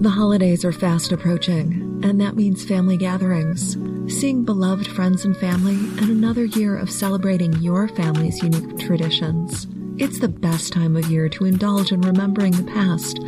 The 0.00 0.10
holidays 0.10 0.64
are 0.64 0.70
fast 0.70 1.10
approaching, 1.10 2.00
and 2.04 2.20
that 2.20 2.36
means 2.36 2.64
family 2.64 2.96
gatherings, 2.96 3.76
seeing 4.06 4.44
beloved 4.44 4.86
friends 4.86 5.24
and 5.24 5.36
family, 5.36 5.74
and 5.74 6.08
another 6.08 6.44
year 6.44 6.78
of 6.78 6.88
celebrating 6.88 7.52
your 7.54 7.88
family's 7.88 8.40
unique 8.40 8.78
traditions. 8.78 9.66
It's 9.98 10.20
the 10.20 10.28
best 10.28 10.72
time 10.72 10.94
of 10.94 11.10
year 11.10 11.28
to 11.30 11.46
indulge 11.46 11.90
in 11.90 12.00
remembering 12.02 12.52
the 12.52 12.70
past 12.70 13.18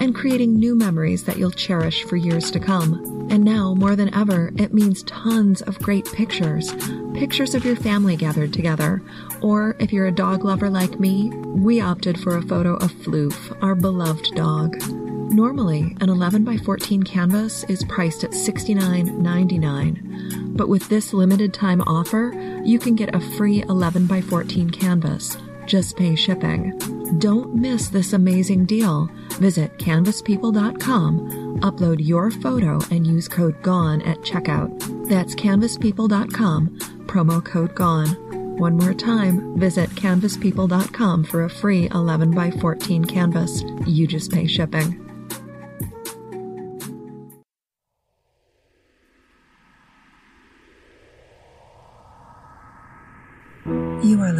and 0.00 0.16
creating 0.16 0.56
new 0.56 0.74
memories 0.74 1.22
that 1.22 1.38
you'll 1.38 1.52
cherish 1.52 2.02
for 2.02 2.16
years 2.16 2.50
to 2.50 2.58
come. 2.58 3.28
And 3.30 3.44
now, 3.44 3.74
more 3.74 3.94
than 3.94 4.12
ever, 4.12 4.50
it 4.56 4.74
means 4.74 5.04
tons 5.04 5.62
of 5.62 5.78
great 5.78 6.06
pictures. 6.06 6.74
Pictures 7.14 7.54
of 7.54 7.64
your 7.64 7.76
family 7.76 8.16
gathered 8.16 8.52
together. 8.52 9.00
Or, 9.42 9.76
if 9.78 9.92
you're 9.92 10.06
a 10.06 10.12
dog 10.12 10.44
lover 10.44 10.70
like 10.70 10.98
me, 10.98 11.30
we 11.30 11.80
opted 11.80 12.18
for 12.18 12.36
a 12.36 12.42
photo 12.42 12.74
of 12.74 12.90
Floof, 12.90 13.56
our 13.62 13.76
beloved 13.76 14.34
dog. 14.34 14.74
Normally, 15.30 15.96
an 16.00 16.08
11 16.08 16.44
by 16.44 16.56
14 16.56 17.02
canvas 17.02 17.64
is 17.64 17.84
priced 17.84 18.24
at 18.24 18.30
$69.99, 18.30 20.56
but 20.56 20.68
with 20.68 20.88
this 20.88 21.12
limited 21.12 21.52
time 21.52 21.80
offer, 21.82 22.32
you 22.64 22.78
can 22.78 22.94
get 22.94 23.14
a 23.14 23.20
free 23.36 23.62
11 23.62 24.06
by 24.06 24.20
14 24.20 24.70
canvas 24.70 25.36
just 25.66 25.96
pay 25.96 26.14
shipping. 26.14 26.72
Don't 27.18 27.54
miss 27.54 27.88
this 27.88 28.12
amazing 28.12 28.66
deal. 28.66 29.10
Visit 29.34 29.76
canvaspeople.com, 29.78 31.60
upload 31.60 31.96
your 31.98 32.30
photo, 32.30 32.80
and 32.90 33.06
use 33.06 33.28
code 33.28 33.60
GONE 33.62 34.02
at 34.02 34.18
checkout. 34.18 35.08
That's 35.08 35.34
canvaspeople.com, 35.34 36.78
promo 37.06 37.44
code 37.44 37.74
GONE. 37.74 38.08
One 38.56 38.78
more 38.78 38.94
time, 38.94 39.58
visit 39.58 39.90
canvaspeople.com 39.90 41.24
for 41.24 41.44
a 41.44 41.50
free 41.50 41.88
11 41.90 42.30
by 42.30 42.50
14 42.52 43.04
canvas. 43.04 43.62
You 43.86 44.06
just 44.06 44.32
pay 44.32 44.46
shipping. 44.46 45.05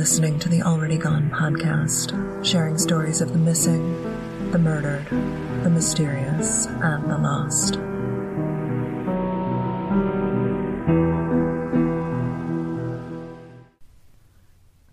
Listening 0.06 0.38
to 0.38 0.48
the 0.48 0.62
Already 0.62 0.96
Gone 0.96 1.28
podcast, 1.30 2.14
sharing 2.44 2.78
stories 2.78 3.20
of 3.20 3.32
the 3.32 3.40
missing, 3.40 4.00
the 4.52 4.58
murdered, 4.58 5.04
the 5.64 5.68
mysterious, 5.68 6.66
and 6.66 7.10
the 7.10 7.18
lost. 7.18 7.80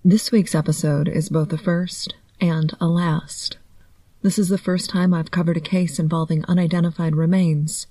This 0.04 0.32
week's 0.32 0.56
episode 0.56 1.08
is 1.08 1.30
both 1.30 1.54
a 1.54 1.60
first 1.60 2.16
and 2.42 2.76
a 2.82 2.88
last. 2.88 3.58
This 4.24 4.40
is 4.40 4.50
the 4.50 4.58
first 4.58 4.90
time 4.90 5.14
I've 5.14 5.30
covered 5.30 5.58
a 5.58 5.62
case 5.62 6.00
involving 6.00 6.44
unidentified 6.46 7.16
remains. 7.16 7.86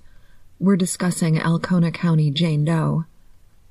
We're 0.59 0.75
discussing 0.75 1.39
Alcona 1.39 1.93
County 1.93 2.33
Jane 2.33 2.65
Doe. 2.65 3.05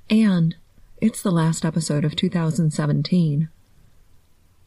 And 0.09 0.55
it's 1.01 1.23
the 1.23 1.31
last 1.31 1.65
episode 1.65 2.05
of 2.05 2.15
2017. 2.15 3.49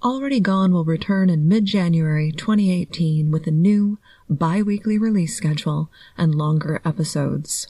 Already 0.03 0.41
Gone 0.41 0.73
will 0.73 0.85
return 0.85 1.31
in 1.31 1.47
mid 1.47 1.65
January 1.65 2.33
2018 2.33 3.31
with 3.31 3.47
a 3.47 3.53
new 3.53 3.99
bi 4.29 4.61
weekly 4.61 4.99
release 4.99 5.37
schedule 5.37 5.91
and 6.19 6.35
longer 6.35 6.83
episodes. 6.85 7.69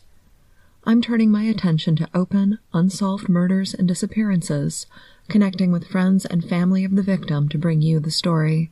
I'm 0.85 1.03
turning 1.03 1.31
my 1.31 1.43
attention 1.43 1.95
to 1.97 2.09
open, 2.15 2.59
unsolved 2.73 3.29
murders 3.29 3.75
and 3.75 3.87
disappearances, 3.87 4.87
connecting 5.29 5.71
with 5.71 5.87
friends 5.87 6.25
and 6.25 6.43
family 6.43 6.85
of 6.85 6.97
the 6.97 7.03
victim 7.03 7.51
to 7.51 7.59
bring 7.59 7.83
you 7.83 8.01
the 8.01 8.11
story. 8.11 8.71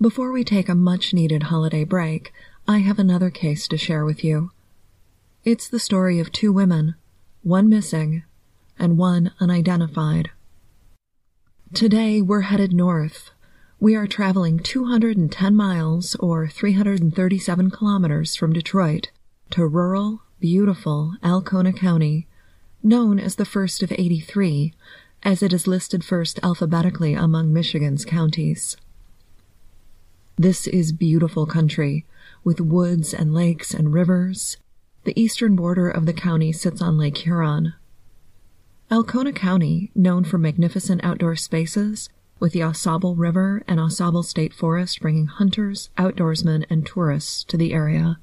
Before 0.00 0.30
we 0.30 0.44
take 0.44 0.68
a 0.68 0.76
much 0.76 1.12
needed 1.12 1.44
holiday 1.44 1.82
break, 1.82 2.32
I 2.68 2.78
have 2.78 3.00
another 3.00 3.30
case 3.30 3.66
to 3.66 3.76
share 3.76 4.04
with 4.04 4.22
you. 4.22 4.52
It's 5.44 5.68
the 5.68 5.80
story 5.80 6.20
of 6.20 6.30
two 6.30 6.52
women 6.52 6.94
one 7.42 7.70
missing, 7.70 8.22
and 8.80 8.98
one 8.98 9.32
unidentified. 9.38 10.30
Today 11.72 12.20
we're 12.20 12.40
headed 12.40 12.72
north. 12.72 13.30
We 13.78 13.94
are 13.94 14.06
traveling 14.06 14.58
210 14.58 15.54
miles 15.54 16.16
or 16.16 16.48
337 16.48 17.70
kilometers 17.70 18.34
from 18.34 18.52
Detroit 18.52 19.10
to 19.50 19.66
rural, 19.66 20.22
beautiful 20.40 21.14
Alcona 21.22 21.72
County, 21.72 22.26
known 22.82 23.20
as 23.20 23.36
the 23.36 23.44
first 23.44 23.82
of 23.82 23.92
83, 23.92 24.74
as 25.22 25.42
it 25.42 25.52
is 25.52 25.66
listed 25.66 26.04
first 26.04 26.40
alphabetically 26.42 27.14
among 27.14 27.52
Michigan's 27.52 28.04
counties. 28.04 28.76
This 30.36 30.66
is 30.66 30.92
beautiful 30.92 31.46
country, 31.46 32.06
with 32.42 32.60
woods 32.60 33.12
and 33.12 33.34
lakes 33.34 33.74
and 33.74 33.92
rivers, 33.92 34.56
the 35.04 35.18
eastern 35.20 35.56
border 35.56 35.88
of 35.88 36.06
the 36.06 36.12
county 36.12 36.52
sits 36.52 36.82
on 36.82 36.98
Lake 36.98 37.18
Huron. 37.18 37.74
Alcona 38.92 39.32
County, 39.32 39.92
known 39.94 40.24
for 40.24 40.36
magnificent 40.36 41.04
outdoor 41.04 41.36
spaces, 41.36 42.08
with 42.40 42.52
the 42.52 42.58
AuSable 42.58 43.14
River 43.16 43.62
and 43.68 43.78
AuSable 43.78 44.24
State 44.24 44.52
Forest 44.52 45.00
bringing 45.00 45.26
hunters, 45.26 45.90
outdoorsmen, 45.96 46.66
and 46.68 46.84
tourists 46.84 47.44
to 47.44 47.56
the 47.56 47.72
area. 47.72 48.18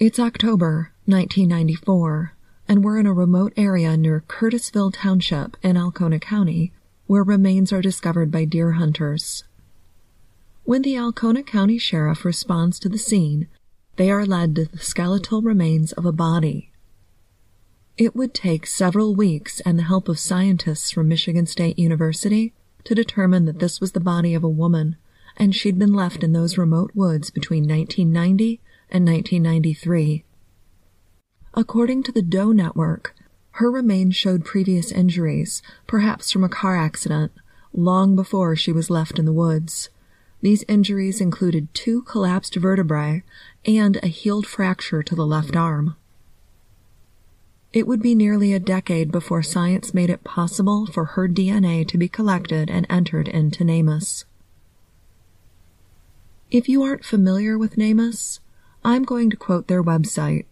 It's 0.00 0.18
October 0.18 0.90
1994, 1.04 2.32
and 2.66 2.82
we're 2.82 2.98
in 2.98 3.06
a 3.06 3.12
remote 3.12 3.52
area 3.56 3.96
near 3.96 4.24
Curtisville 4.26 4.92
Township 4.92 5.56
in 5.62 5.76
Alcona 5.76 6.18
County, 6.18 6.72
where 7.06 7.22
remains 7.22 7.72
are 7.72 7.80
discovered 7.80 8.32
by 8.32 8.44
deer 8.46 8.72
hunters. 8.72 9.44
When 10.64 10.82
the 10.82 10.96
Alcona 10.96 11.44
County 11.44 11.78
Sheriff 11.78 12.24
responds 12.24 12.80
to 12.80 12.88
the 12.88 12.98
scene, 12.98 13.46
they 13.94 14.10
are 14.10 14.26
led 14.26 14.56
to 14.56 14.64
the 14.64 14.78
skeletal 14.78 15.40
remains 15.40 15.92
of 15.92 16.04
a 16.04 16.10
body. 16.10 16.72
It 17.98 18.14
would 18.14 18.34
take 18.34 18.66
several 18.66 19.14
weeks 19.14 19.60
and 19.60 19.78
the 19.78 19.84
help 19.84 20.10
of 20.10 20.18
scientists 20.18 20.90
from 20.90 21.08
Michigan 21.08 21.46
State 21.46 21.78
University 21.78 22.52
to 22.84 22.94
determine 22.94 23.46
that 23.46 23.58
this 23.58 23.80
was 23.80 23.92
the 23.92 24.00
body 24.00 24.34
of 24.34 24.44
a 24.44 24.50
woman, 24.50 24.96
and 25.34 25.54
she'd 25.54 25.78
been 25.78 25.94
left 25.94 26.22
in 26.22 26.32
those 26.32 26.58
remote 26.58 26.90
woods 26.94 27.30
between 27.30 27.62
1990 27.62 28.60
and 28.90 29.06
1993. 29.06 30.24
According 31.54 32.02
to 32.02 32.12
the 32.12 32.20
Doe 32.20 32.52
Network, 32.52 33.14
her 33.52 33.70
remains 33.70 34.14
showed 34.14 34.44
previous 34.44 34.92
injuries, 34.92 35.62
perhaps 35.86 36.30
from 36.30 36.44
a 36.44 36.50
car 36.50 36.76
accident, 36.76 37.32
long 37.72 38.14
before 38.14 38.54
she 38.56 38.72
was 38.72 38.90
left 38.90 39.18
in 39.18 39.24
the 39.24 39.32
woods. 39.32 39.88
These 40.42 40.66
injuries 40.68 41.22
included 41.22 41.72
two 41.72 42.02
collapsed 42.02 42.56
vertebrae 42.56 43.22
and 43.64 43.96
a 44.02 44.08
healed 44.08 44.46
fracture 44.46 45.02
to 45.02 45.14
the 45.14 45.26
left 45.26 45.56
arm. 45.56 45.96
It 47.76 47.86
would 47.86 48.00
be 48.00 48.14
nearly 48.14 48.54
a 48.54 48.58
decade 48.58 49.12
before 49.12 49.42
science 49.42 49.92
made 49.92 50.08
it 50.08 50.24
possible 50.24 50.86
for 50.86 51.04
her 51.04 51.28
DNA 51.28 51.86
to 51.88 51.98
be 51.98 52.08
collected 52.08 52.70
and 52.70 52.86
entered 52.88 53.28
into 53.28 53.64
NamUs. 53.64 54.24
If 56.50 56.70
you 56.70 56.82
aren't 56.82 57.04
familiar 57.04 57.58
with 57.58 57.76
NamUs, 57.76 58.40
I'm 58.82 59.02
going 59.04 59.28
to 59.28 59.36
quote 59.36 59.68
their 59.68 59.84
website. 59.84 60.46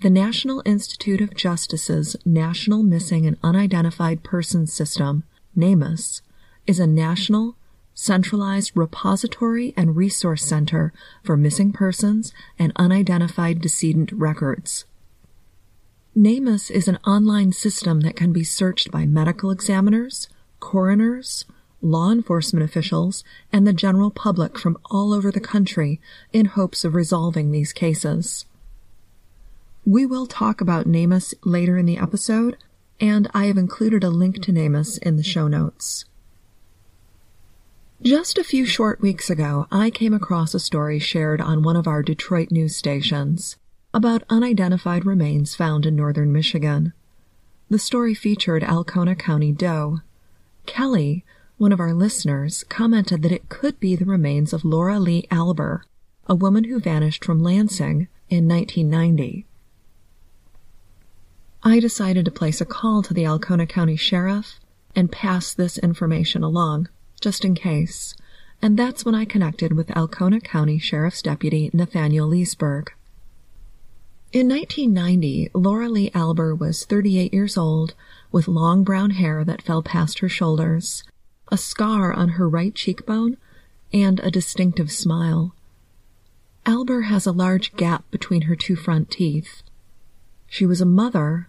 The 0.00 0.10
National 0.10 0.64
Institute 0.66 1.20
of 1.20 1.36
Justice's 1.36 2.16
National 2.24 2.82
Missing 2.82 3.24
and 3.24 3.36
Unidentified 3.44 4.24
Persons 4.24 4.72
System, 4.72 5.22
NamUs, 5.56 6.22
is 6.66 6.80
a 6.80 6.88
national 6.88 7.54
centralized 7.94 8.72
repository 8.74 9.74
and 9.76 9.94
resource 9.94 10.44
center 10.44 10.92
for 11.22 11.36
missing 11.36 11.72
persons 11.72 12.32
and 12.58 12.72
unidentified 12.74 13.60
decedent 13.60 14.10
records. 14.10 14.86
NamUs 16.16 16.70
is 16.70 16.86
an 16.86 17.00
online 17.04 17.50
system 17.50 18.02
that 18.02 18.14
can 18.14 18.32
be 18.32 18.44
searched 18.44 18.92
by 18.92 19.04
medical 19.04 19.50
examiners, 19.50 20.28
coroners, 20.60 21.44
law 21.82 22.12
enforcement 22.12 22.64
officials, 22.64 23.24
and 23.52 23.66
the 23.66 23.72
general 23.72 24.12
public 24.12 24.56
from 24.56 24.78
all 24.92 25.12
over 25.12 25.32
the 25.32 25.40
country 25.40 26.00
in 26.32 26.46
hopes 26.46 26.84
of 26.84 26.94
resolving 26.94 27.50
these 27.50 27.72
cases. 27.72 28.46
We 29.84 30.06
will 30.06 30.26
talk 30.26 30.60
about 30.60 30.86
NamUs 30.86 31.34
later 31.42 31.76
in 31.76 31.84
the 31.84 31.98
episode, 31.98 32.58
and 33.00 33.28
I 33.34 33.46
have 33.46 33.58
included 33.58 34.04
a 34.04 34.08
link 34.08 34.40
to 34.42 34.52
NamUs 34.52 34.98
in 34.98 35.16
the 35.16 35.24
show 35.24 35.48
notes. 35.48 36.04
Just 38.00 38.38
a 38.38 38.44
few 38.44 38.66
short 38.66 39.00
weeks 39.00 39.30
ago, 39.30 39.66
I 39.72 39.90
came 39.90 40.14
across 40.14 40.54
a 40.54 40.60
story 40.60 41.00
shared 41.00 41.40
on 41.40 41.64
one 41.64 41.74
of 41.74 41.88
our 41.88 42.04
Detroit 42.04 42.52
news 42.52 42.76
stations 42.76 43.56
about 43.94 44.24
unidentified 44.28 45.06
remains 45.06 45.54
found 45.54 45.86
in 45.86 45.94
northern 45.94 46.32
Michigan. 46.32 46.92
The 47.70 47.78
story 47.78 48.12
featured 48.12 48.64
Alcona 48.64 49.14
County 49.14 49.52
Doe. 49.52 50.00
Kelly, 50.66 51.24
one 51.58 51.70
of 51.70 51.78
our 51.78 51.94
listeners, 51.94 52.64
commented 52.68 53.22
that 53.22 53.30
it 53.30 53.48
could 53.48 53.78
be 53.78 53.94
the 53.94 54.04
remains 54.04 54.52
of 54.52 54.64
Laura 54.64 54.98
Lee 54.98 55.28
Alber, 55.30 55.82
a 56.26 56.34
woman 56.34 56.64
who 56.64 56.80
vanished 56.80 57.24
from 57.24 57.40
Lansing 57.40 58.08
in 58.28 58.48
1990. 58.48 59.46
I 61.62 61.78
decided 61.78 62.24
to 62.24 62.32
place 62.32 62.60
a 62.60 62.66
call 62.66 63.00
to 63.04 63.14
the 63.14 63.24
Alcona 63.24 63.66
County 63.66 63.96
Sheriff 63.96 64.58
and 64.96 65.12
pass 65.12 65.54
this 65.54 65.78
information 65.78 66.42
along 66.42 66.88
just 67.20 67.44
in 67.44 67.54
case, 67.54 68.16
and 68.60 68.76
that's 68.76 69.04
when 69.04 69.14
I 69.14 69.24
connected 69.24 69.72
with 69.72 69.96
Alcona 69.96 70.40
County 70.40 70.80
Sheriff's 70.80 71.22
Deputy 71.22 71.70
Nathanael 71.72 72.28
Leeseburg. 72.28 72.88
In 74.34 74.48
1990, 74.48 75.50
Laura 75.54 75.88
Lee 75.88 76.10
Alber 76.10 76.58
was 76.58 76.84
38 76.84 77.32
years 77.32 77.56
old, 77.56 77.94
with 78.32 78.48
long 78.48 78.82
brown 78.82 79.10
hair 79.10 79.44
that 79.44 79.62
fell 79.62 79.80
past 79.80 80.18
her 80.18 80.28
shoulders, 80.28 81.04
a 81.52 81.56
scar 81.56 82.12
on 82.12 82.30
her 82.30 82.48
right 82.48 82.74
cheekbone, 82.74 83.36
and 83.92 84.18
a 84.18 84.32
distinctive 84.32 84.90
smile. 84.90 85.54
Alber 86.66 87.02
has 87.02 87.26
a 87.26 87.30
large 87.30 87.76
gap 87.76 88.10
between 88.10 88.42
her 88.42 88.56
two 88.56 88.74
front 88.74 89.08
teeth. 89.08 89.62
She 90.48 90.66
was 90.66 90.80
a 90.80 90.84
mother, 90.84 91.48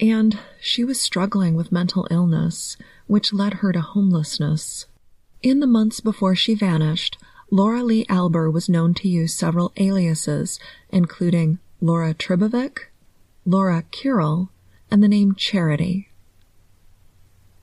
and 0.00 0.36
she 0.60 0.82
was 0.82 1.00
struggling 1.00 1.54
with 1.54 1.70
mental 1.70 2.08
illness, 2.10 2.76
which 3.06 3.32
led 3.32 3.54
her 3.54 3.70
to 3.70 3.80
homelessness. 3.80 4.86
In 5.44 5.60
the 5.60 5.66
months 5.68 6.00
before 6.00 6.34
she 6.34 6.56
vanished, 6.56 7.18
Laura 7.52 7.84
Lee 7.84 8.04
Alber 8.06 8.52
was 8.52 8.68
known 8.68 8.94
to 8.94 9.08
use 9.08 9.32
several 9.32 9.72
aliases, 9.76 10.58
including 10.90 11.60
Laura 11.86 12.12
Tribovic, 12.12 12.86
Laura 13.44 13.84
Curel, 13.92 14.48
and 14.90 15.04
the 15.04 15.08
name 15.08 15.36
Charity. 15.36 16.08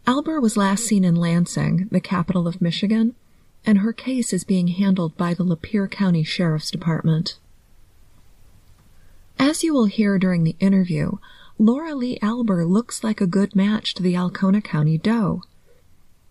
Alber 0.07 0.41
was 0.41 0.55
last 0.55 0.85
seen 0.85 1.03
in 1.03 1.17
Lansing, 1.17 1.89
the 1.91 1.99
capital 1.99 2.47
of 2.47 2.61
Michigan, 2.61 3.15
and 3.65 3.79
her 3.79 3.91
case 3.91 4.31
is 4.31 4.45
being 4.45 4.69
handled 4.69 5.17
by 5.17 5.33
the 5.33 5.43
Lapeer 5.43 5.91
County 5.91 6.23
Sheriff's 6.23 6.71
Department. 6.71 7.37
As 9.37 9.61
you 9.61 9.73
will 9.73 9.87
hear 9.87 10.17
during 10.17 10.45
the 10.45 10.55
interview, 10.61 11.17
Laura 11.59 11.93
Lee 11.93 12.17
Alber 12.19 12.65
looks 12.65 13.03
like 13.03 13.19
a 13.19 13.27
good 13.27 13.57
match 13.57 13.93
to 13.95 14.01
the 14.01 14.15
Alcona 14.15 14.61
County 14.61 14.97
doe. 14.97 15.43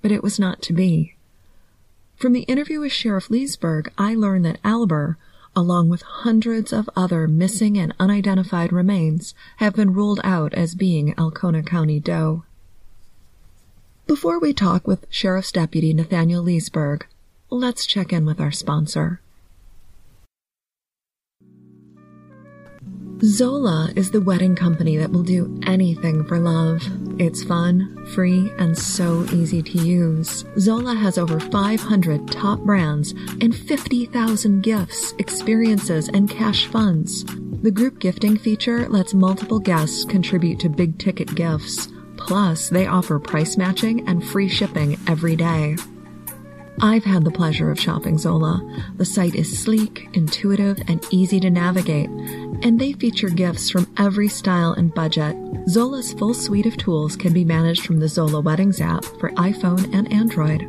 But 0.01 0.13
it 0.13 0.23
was 0.23 0.39
not 0.39 0.63
to 0.63 0.73
be. 0.73 1.15
From 2.17 2.33
the 2.33 2.45
interview 2.45 2.81
with 2.81 2.93
Sheriff 2.93 3.29
Leeseburg, 3.29 3.89
I 3.99 4.15
learned 4.15 4.47
that 4.47 4.63
Alber, 4.63 5.17
along 5.55 5.89
with 5.89 6.03
hundreds 6.03 6.73
of 6.73 6.89
other 6.97 7.29
missing 7.29 7.77
and 7.79 7.95
unidentified 7.99 8.73
remains, 8.73 9.35
have 9.59 9.75
been 9.75 9.93
ruled 9.93 10.21
out 10.25 10.55
as 10.55 10.75
being 10.75 11.15
Alcona 11.15 11.63
County 11.63 12.01
doe. 12.01 12.45
Before 14.07 14.39
we 14.39 14.53
talk 14.53 14.87
with 14.87 15.07
Sheriff's 15.11 15.53
Deputy 15.53 15.95
Nathanael 15.95 16.43
Leeseburg, 16.43 17.03
let's 17.51 17.87
check 17.87 18.13
in 18.13 18.27
with 18.27 18.41
our 18.41 18.51
sponsor. 18.51 19.21
Zola 23.25 23.93
is 23.95 24.11
the 24.11 24.21
wedding 24.21 24.57
company 24.57 24.97
that 24.97 25.13
will 25.13 25.23
do 25.23 25.61
anything 25.65 26.25
for 26.25 26.41
love. 26.41 26.83
It's 27.19 27.45
fun, 27.45 28.07
free, 28.15 28.53
and 28.59 28.77
so 28.77 29.25
easy 29.33 29.63
to 29.63 29.79
use. 29.79 30.45
Zola 30.59 30.95
has 30.95 31.19
over 31.19 31.39
500 31.39 32.29
top 32.31 32.61
brands 32.61 33.13
and 33.41 33.55
50,000 33.55 34.63
gifts, 34.63 35.15
experiences, 35.19 36.09
and 36.09 36.29
cash 36.29 36.67
funds. 36.67 37.25
The 37.63 37.71
group 37.71 37.99
gifting 37.99 38.37
feature 38.37 38.89
lets 38.89 39.15
multiple 39.15 39.61
guests 39.61 40.05
contribute 40.05 40.59
to 40.61 40.69
big 40.69 40.99
ticket 40.99 41.35
gifts. 41.35 41.89
Plus, 42.17 42.69
they 42.69 42.87
offer 42.87 43.19
price 43.19 43.57
matching 43.57 44.09
and 44.09 44.27
free 44.27 44.49
shipping 44.49 44.99
every 45.07 45.37
day. 45.37 45.77
I've 46.81 47.05
had 47.05 47.25
the 47.25 47.31
pleasure 47.31 47.71
of 47.71 47.79
shopping 47.79 48.19
Zola. 48.19 48.61
The 48.97 49.05
site 49.05 49.35
is 49.35 49.63
sleek, 49.63 50.09
intuitive, 50.15 50.79
and 50.89 51.05
easy 51.11 51.39
to 51.41 51.51
navigate, 51.51 52.09
and 52.09 52.81
they 52.81 52.93
feature 52.93 53.29
gifts 53.29 53.71
from 53.71 53.93
every 53.99 54.29
style 54.29 54.73
and 54.73 54.93
budget. 54.93 55.37
Zola's 55.69 56.13
full 56.15 56.35
suite 56.35 56.67
of 56.67 56.77
tools 56.77 57.17
can 57.17 57.33
be 57.33 57.45
managed 57.45 57.87
from 57.87 58.01
the 58.01 58.09
Zola 58.09 58.41
Weddings 58.41 58.81
app 58.81 59.05
for 59.05 59.31
iPhone 59.33 59.93
and 59.95 60.13
Android. 60.13 60.67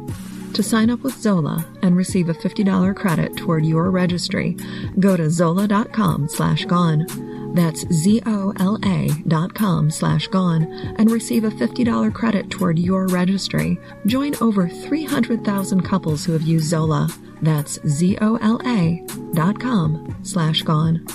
To 0.54 0.62
sign 0.62 0.92
up 0.92 1.02
with 1.02 1.20
Zola 1.20 1.66
and 1.82 1.96
receive 1.96 2.30
a 2.30 2.34
$50 2.34 2.96
credit 2.96 3.36
toward 3.36 3.66
your 3.66 3.90
registry, 3.90 4.56
go 5.00 5.18
to 5.18 5.30
zola.com 5.30 6.28
slash 6.30 6.66
gone. 6.66 7.33
That's 7.54 7.82
Z-O-L-A 7.92 9.10
dot 9.28 9.54
com 9.54 9.90
slash 9.92 10.28
gone 10.28 10.64
and 10.98 11.12
receive 11.12 11.44
a 11.44 11.50
$50 11.50 12.14
credit 12.14 12.50
toward 12.50 12.80
your 12.80 13.08
registry. 13.08 13.80
Join 14.06 14.36
over 14.42 14.68
300,000 14.68 15.82
couples 15.82 16.26
who 16.26 16.34
have 16.34 16.42
used 16.42 16.66
Zola. 16.70 17.08
That's 17.42 17.80
Z-O-L-A 17.88 19.06
dot 19.34 19.60
com 19.60 20.16
slash 20.24 20.64
gone. 20.64 21.06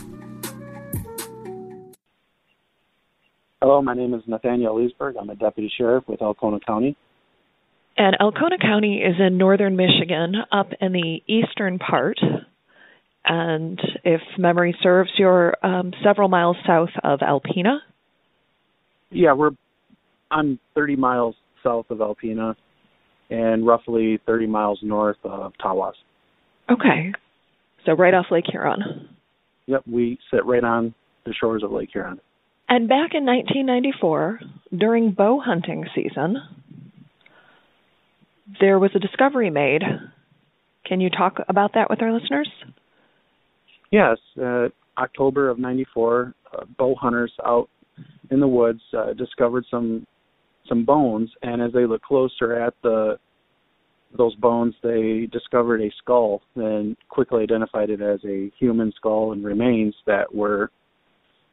Hello, 3.61 3.83
my 3.83 3.95
name 3.95 4.15
is 4.15 4.23
Nathanael 4.29 4.77
Leeseburg. 4.77 5.15
I'm 5.21 5.31
a 5.31 5.35
deputy 5.35 5.71
sheriff 5.77 6.05
with 6.07 6.23
Alcona 6.23 6.61
County. 6.65 6.97
And 7.97 8.17
Alcona 8.21 8.59
County 8.59 8.99
is 8.99 9.17
in 9.19 9.37
northern 9.39 9.75
Michigan, 9.75 10.37
up 10.53 10.69
in 10.81 10.93
the 10.93 11.21
eastern 11.27 11.81
part. 11.81 12.17
And 13.29 13.79
if 14.05 14.23
memory 14.39 14.75
serves, 14.83 15.11
you're 15.19 15.55
um, 15.63 15.93
several 16.03 16.29
miles 16.29 16.57
south 16.67 16.89
of 17.05 17.21
Alpena. 17.21 17.79
Yeah, 19.11 19.35
we're 19.35 19.51
I'm 20.31 20.59
30 20.75 20.97
miles 20.97 21.35
south 21.63 21.87
of 21.91 21.99
Alpena 21.99 22.55
and 23.31 23.67
roughly 23.67 24.19
30 24.27 24.47
miles 24.47 24.79
north 24.83 25.17
of 25.25 25.53
Tawas. 25.63 25.93
Okay. 26.71 27.13
So 27.85 27.93
right 27.93 28.15
off 28.15 28.27
Lake 28.31 28.45
Huron. 28.51 29.09
Yep, 29.67 29.83
we 29.91 30.19
sit 30.31 30.45
right 30.47 30.65
on 30.65 30.95
the 31.25 31.35
shores 31.35 31.63
of 31.63 31.71
Lake 31.71 31.91
Huron. 31.93 32.21
And 32.69 32.89
back 32.89 33.13
in 33.15 33.25
1994, 33.25 34.41
during 34.77 35.13
bow 35.13 35.41
hunting 35.41 35.87
season, 35.95 36.37
there 38.61 38.79
was 38.79 38.91
a 38.95 38.99
discovery 38.99 39.51
made. 39.51 39.83
Can 40.85 41.01
you 41.01 41.11
talk 41.11 41.39
about 41.49 41.73
that 41.75 41.89
with 41.91 42.03
our 42.03 42.13
listeners? 42.13 42.49
Yes, 43.91 44.19
uh, 44.43 44.69
October 44.99 45.49
of 45.49 45.59
'94, 45.59 46.35
uh, 46.53 46.65
bow 46.77 46.95
hunters 46.95 47.33
out 47.45 47.69
in 48.31 48.41
the 48.41 48.49
woods 48.49 48.81
uh, 48.97 49.13
discovered 49.15 49.65
some 49.71 50.07
some 50.69 50.85
bones, 50.85 51.31
and 51.43 51.63
as 51.63 51.73
they 51.73 51.87
looked 51.87 52.05
closer 52.05 52.55
at 52.55 52.75
the 52.83 53.19
those 54.17 54.35
bones, 54.37 54.75
they 54.83 55.29
discovered 55.33 55.83
a 55.83 55.91
skull 55.99 56.41
and 56.57 56.97
quickly 57.09 57.43
identified 57.43 57.91
it 57.91 58.01
as 58.01 58.21
a 58.25 58.51
human 58.59 58.93
skull 58.97 59.33
and 59.33 59.45
remains 59.45 59.95
that 60.07 60.35
were 60.35 60.71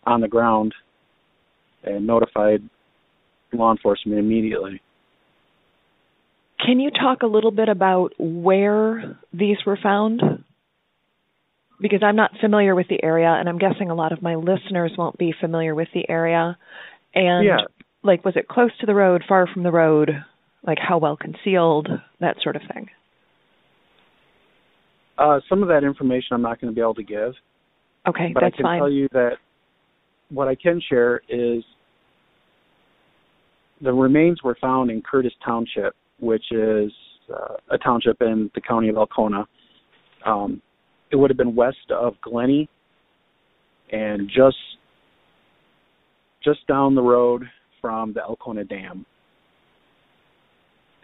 on 0.05 0.21
the 0.21 0.27
ground 0.27 0.73
and 1.83 2.07
notified 2.07 2.61
law 3.51 3.71
enforcement 3.71 4.19
immediately. 4.19 4.81
Can 6.65 6.79
you 6.79 6.89
talk 6.91 7.21
a 7.21 7.27
little 7.27 7.51
bit 7.51 7.69
about 7.69 8.13
where 8.17 9.17
these 9.33 9.57
were 9.65 9.77
found? 9.81 10.21
Because 11.79 12.01
I'm 12.03 12.15
not 12.15 12.31
familiar 12.39 12.73
with 12.73 12.87
the 12.87 13.03
area, 13.03 13.27
and 13.27 13.49
I'm 13.49 13.57
guessing 13.57 13.89
a 13.89 13.95
lot 13.95 14.11
of 14.11 14.21
my 14.21 14.35
listeners 14.35 14.93
won't 14.97 15.17
be 15.17 15.33
familiar 15.39 15.75
with 15.75 15.89
the 15.93 16.09
area. 16.09 16.57
And, 17.13 17.45
yeah. 17.45 17.57
like, 18.03 18.23
was 18.23 18.35
it 18.35 18.47
close 18.47 18.71
to 18.79 18.85
the 18.85 18.95
road, 18.95 19.23
far 19.27 19.47
from 19.47 19.63
the 19.63 19.71
road? 19.71 20.11
Like, 20.65 20.77
how 20.79 20.97
well 20.97 21.17
concealed? 21.17 21.89
That 22.19 22.37
sort 22.41 22.55
of 22.55 22.61
thing. 22.73 22.87
Uh, 25.17 25.39
some 25.47 25.61
of 25.61 25.69
that 25.69 25.83
information 25.83 26.29
I'm 26.31 26.41
not 26.41 26.59
going 26.59 26.71
to 26.71 26.75
be 26.75 26.81
able 26.81 26.95
to 26.95 27.03
give. 27.03 27.33
Okay, 28.07 28.31
but 28.33 28.41
that's 28.41 28.53
I 28.53 28.57
can 28.57 28.65
fine. 28.65 28.79
tell 28.79 28.91
you 28.91 29.07
that 29.13 29.37
what 30.29 30.47
I 30.47 30.55
can 30.55 30.81
share 30.89 31.21
is 31.29 31.63
the 33.81 33.93
remains 33.93 34.41
were 34.43 34.57
found 34.59 34.91
in 34.91 35.01
Curtis 35.01 35.33
Township, 35.43 35.95
which 36.19 36.43
is 36.51 36.91
uh, 37.33 37.55
a 37.71 37.77
township 37.77 38.21
in 38.21 38.49
the 38.55 38.61
county 38.61 38.89
of 38.89 38.97
Alcona. 38.97 39.45
Um, 40.25 40.61
it 41.11 41.15
would 41.15 41.29
have 41.29 41.37
been 41.37 41.55
west 41.55 41.91
of 41.91 42.15
Glennie, 42.21 42.69
and 43.91 44.27
just 44.27 44.57
just 46.43 46.65
down 46.67 46.95
the 46.95 47.01
road 47.01 47.43
from 47.81 48.13
the 48.13 48.21
Alcona 48.21 48.63
Dam. 48.63 49.05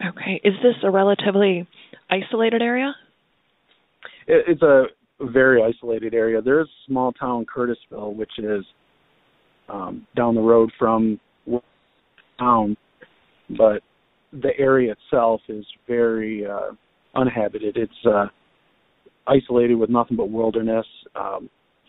Okay. 0.04 0.40
Is 0.44 0.54
this 0.62 0.74
a 0.82 0.90
relatively 0.90 1.66
isolated 2.10 2.62
area? 2.62 2.94
It, 4.26 4.44
it's 4.48 4.62
a 4.62 4.84
very 5.20 5.62
isolated 5.62 6.14
area. 6.14 6.42
There's 6.42 6.66
a 6.66 6.90
small 6.90 7.12
town, 7.12 7.46
Curtisville, 7.54 8.14
which 8.14 8.32
is 8.38 8.64
um, 9.68 10.06
down 10.16 10.34
the 10.34 10.40
road 10.40 10.70
from 10.78 11.20
town, 12.38 12.76
but 13.50 13.82
the 14.32 14.50
area 14.58 14.92
itself 14.92 15.40
is 15.48 15.64
very 15.86 16.46
uh, 16.46 16.72
uninhabited. 17.14 17.76
It's 17.76 18.06
uh, 18.06 18.26
isolated 19.26 19.74
with 19.74 19.90
nothing 19.90 20.16
but 20.16 20.30
wilderness 20.30 20.86
um, 21.14 21.48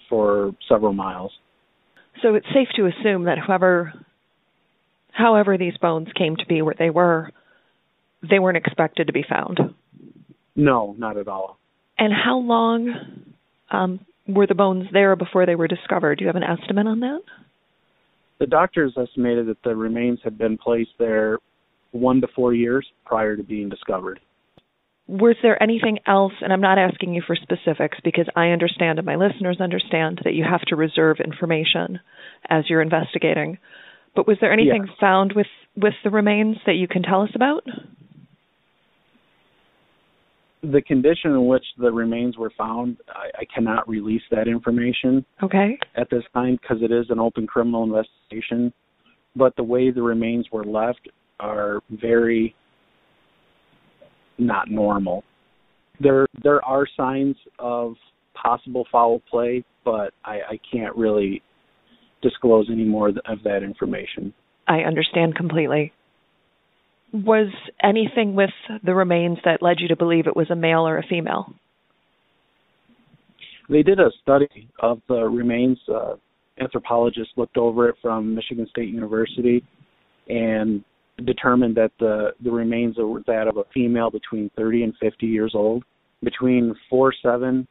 for 0.10 0.52
several 0.70 0.94
miles. 0.94 1.32
So 2.22 2.36
it's 2.36 2.46
safe 2.54 2.68
to 2.76 2.86
assume 2.86 3.26
that 3.26 3.38
whoever, 3.46 3.94
however 5.12 5.58
these 5.58 5.78
bones 5.78 6.08
came 6.18 6.36
to 6.36 6.46
be 6.46 6.62
where 6.62 6.76
they 6.78 6.90
were, 6.90 7.32
they 8.30 8.40
weren't 8.40 8.58
expected 8.58 9.08
to 9.08 9.14
be 9.14 9.26
found. 9.28 9.60
No, 10.56 10.96
not 10.98 11.18
at 11.18 11.28
all. 11.28 11.58
And 11.98 12.14
how 12.14 12.38
long 12.38 13.34
um, 13.72 14.00
were 14.28 14.48
the 14.48 14.56
bones 14.56 14.86
there 14.94 15.16
before 15.16 15.46
they 15.46 15.56
were 15.56 15.68
discovered? 15.68 16.20
Do 16.20 16.24
you 16.24 16.28
have 16.28 16.36
an 16.36 16.44
estimate 16.44 16.88
on 16.88 17.00
that? 17.02 17.22
The 18.40 18.48
doctors 18.48 18.94
estimated 18.98 19.48
that 19.48 19.62
the 19.64 19.76
remains 19.76 20.20
had 20.24 20.38
been 20.38 20.58
placed 20.58 20.92
there 21.00 21.40
one 21.92 22.22
to 22.22 22.28
four 22.36 22.54
years 22.54 22.86
prior 23.06 23.36
to 23.36 23.44
being 23.44 23.70
discovered. 23.70 24.20
Was 25.08 25.36
there 25.42 25.62
anything 25.62 26.00
else? 26.08 26.34
And 26.42 26.54
I'm 26.54 26.62
not 26.62 26.78
asking 26.78 27.14
you 27.14 27.22
for 27.26 27.36
specifics 27.36 27.98
because 28.04 28.28
I 28.36 28.48
understand 28.48 29.00
and 29.00 29.06
my 29.06 29.16
listeners 29.16 29.58
understand 29.60 30.22
that 30.24 30.34
you 30.34 30.46
have 30.50 30.62
to 30.68 30.76
reserve 30.76 31.18
information 31.24 32.00
as 32.50 32.66
you're 32.70 32.82
investigating. 32.82 33.58
But 34.16 34.28
was 34.28 34.38
there 34.40 34.54
anything 34.54 34.86
yeah. 34.88 34.94
found 35.00 35.34
with 35.36 35.48
with 35.76 35.94
the 36.04 36.12
remains 36.12 36.58
that 36.66 36.76
you 36.76 36.88
can 36.88 37.02
tell 37.02 37.24
us 37.24 37.32
about? 37.34 37.66
The 40.62 40.82
condition 40.82 41.32
in 41.32 41.48
which 41.48 41.66
the 41.78 41.92
remains 41.92 42.38
were 42.38 42.52
found, 42.58 42.98
I, 43.10 43.42
I 43.42 43.46
cannot 43.54 43.90
release 43.90 44.22
that 44.32 44.48
information. 44.48 45.26
Okay. 45.42 45.78
At 45.96 46.10
this 46.10 46.24
time, 46.34 46.58
because 46.62 46.82
it 46.82 46.92
is 46.92 47.08
an 47.10 47.20
open 47.20 47.48
criminal 47.48 47.84
investigation. 47.84 48.72
But 49.36 49.56
the 49.58 49.64
way 49.64 49.90
the 49.92 50.04
remains 50.04 50.48
were 50.52 50.64
left 50.64 51.10
are 51.40 51.82
very 51.90 52.56
not 54.46 54.70
normal. 54.70 55.24
There 56.00 56.28
there 56.44 56.64
are 56.64 56.86
signs 56.98 57.36
of 57.60 57.96
possible 58.34 58.86
foul 58.92 59.22
play, 59.30 59.64
but 59.86 60.14
I, 60.26 60.40
I 60.52 60.60
can't 60.72 60.96
really 60.96 61.42
disclose 62.22 62.68
any 62.72 62.86
more 62.86 63.10
of 63.10 63.44
that 63.44 63.64
information. 63.64 64.34
I 64.68 64.80
understand 64.80 65.36
completely. 65.36 65.94
Was 67.12 67.54
anything 67.82 68.34
with 68.34 68.50
the 68.84 68.96
remains 68.96 69.38
that 69.46 69.62
led 69.62 69.80
you 69.80 69.90
to 69.90 69.96
believe 69.96 70.26
it 70.26 70.36
was 70.36 70.50
a 70.50 70.56
male 70.56 70.88
or 70.88 70.98
a 70.98 71.04
female? 71.04 71.54
They 73.70 73.84
did 73.84 74.00
a 74.00 74.10
study 74.22 74.70
of 74.80 75.02
the 75.08 75.22
remains. 75.24 75.78
Uh, 75.88 76.16
anthropologists 76.60 77.34
looked 77.38 77.58
over 77.58 77.90
it 77.90 77.96
from 78.02 78.34
Michigan 78.34 78.68
State 78.70 78.90
University 78.90 79.64
and 80.28 80.84
determined 81.26 81.76
that 81.76 81.92
the 82.00 82.32
the 82.44 82.52
remains 82.52 82.98
were 82.98 83.22
that 83.28 83.48
of 83.48 83.58
a 83.58 83.64
female 83.74 84.10
between 84.10 84.50
30 84.58 84.84
and 84.84 84.94
50 85.00 85.26
years 85.26 85.54
old, 85.56 85.84
between 86.24 86.74
four 86.90 87.14
seven, 87.22 87.68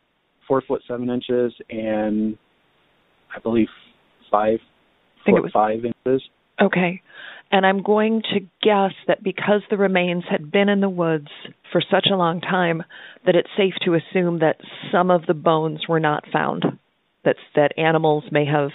four 0.46 0.62
foot 0.62 0.82
seven 0.86 1.10
inches, 1.10 1.52
and 1.70 2.36
I 3.34 3.40
believe 3.40 3.68
five 4.30 4.58
I 5.20 5.24
think 5.24 5.36
foot 5.36 5.38
it 5.38 5.42
was, 5.42 5.52
five 5.52 5.84
inches. 5.84 6.22
Okay, 6.60 7.02
and 7.50 7.66
I'm 7.66 7.82
going 7.82 8.22
to 8.32 8.40
guess 8.62 8.92
that 9.08 9.22
because 9.22 9.62
the 9.70 9.76
remains 9.76 10.24
had 10.30 10.50
been 10.50 10.68
in 10.68 10.80
the 10.80 10.88
woods 10.88 11.28
for 11.72 11.82
such 11.90 12.06
a 12.10 12.16
long 12.16 12.40
time, 12.40 12.82
that 13.26 13.34
it's 13.34 13.48
safe 13.56 13.74
to 13.84 13.94
assume 13.94 14.38
that 14.38 14.56
some 14.92 15.10
of 15.10 15.26
the 15.26 15.34
bones 15.34 15.80
were 15.88 16.00
not 16.00 16.24
found. 16.32 16.64
That 17.24 17.36
that 17.54 17.78
animals 17.78 18.24
may 18.32 18.44
have 18.46 18.70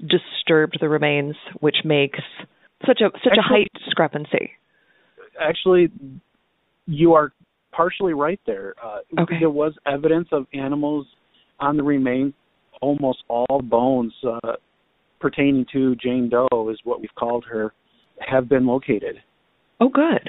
disturbed 0.00 0.78
the 0.80 0.88
remains, 0.88 1.36
which 1.60 1.76
makes 1.84 2.18
such 2.86 3.00
a 3.00 3.10
such 3.24 3.38
actually, 3.38 3.38
a 3.38 3.42
height 3.42 3.68
discrepancy. 3.84 4.52
Actually, 5.40 5.88
you 6.86 7.14
are 7.14 7.32
partially 7.72 8.12
right 8.12 8.40
there. 8.46 8.74
Uh, 8.82 9.22
okay. 9.22 9.36
There 9.40 9.50
was 9.50 9.74
evidence 9.86 10.28
of 10.32 10.46
animals 10.52 11.06
on 11.60 11.76
the 11.76 11.82
remains. 11.82 12.34
Almost 12.80 13.22
all 13.28 13.62
bones 13.62 14.12
uh, 14.26 14.54
pertaining 15.20 15.64
to 15.72 15.94
Jane 15.96 16.28
Doe 16.28 16.68
is 16.70 16.78
what 16.84 17.00
we've 17.00 17.14
called 17.16 17.44
her 17.48 17.72
have 18.18 18.48
been 18.48 18.66
located. 18.66 19.16
Oh, 19.80 19.88
good. 19.88 20.28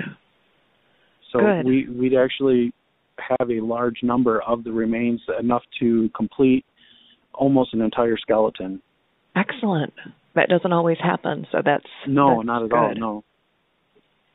So 1.32 1.40
good. 1.40 1.66
we 1.66 1.88
we'd 1.90 2.16
actually 2.16 2.74
have 3.18 3.50
a 3.50 3.60
large 3.60 3.98
number 4.04 4.42
of 4.44 4.64
the 4.64 4.72
remains, 4.72 5.22
enough 5.40 5.64
to 5.80 6.10
complete 6.16 6.66
almost 7.34 7.74
an 7.74 7.82
entire 7.82 8.18
skeleton. 8.18 8.82
Excellent 9.36 9.94
that 10.36 10.50
doesn't 10.50 10.74
always 10.74 10.98
happen. 11.02 11.48
So 11.52 11.60
that's 11.64 11.86
no, 12.08 12.38
that's 12.38 12.48
not 12.48 12.64
at 12.64 12.70
good. 12.70 12.78
all. 12.78 12.96
No. 12.96 13.24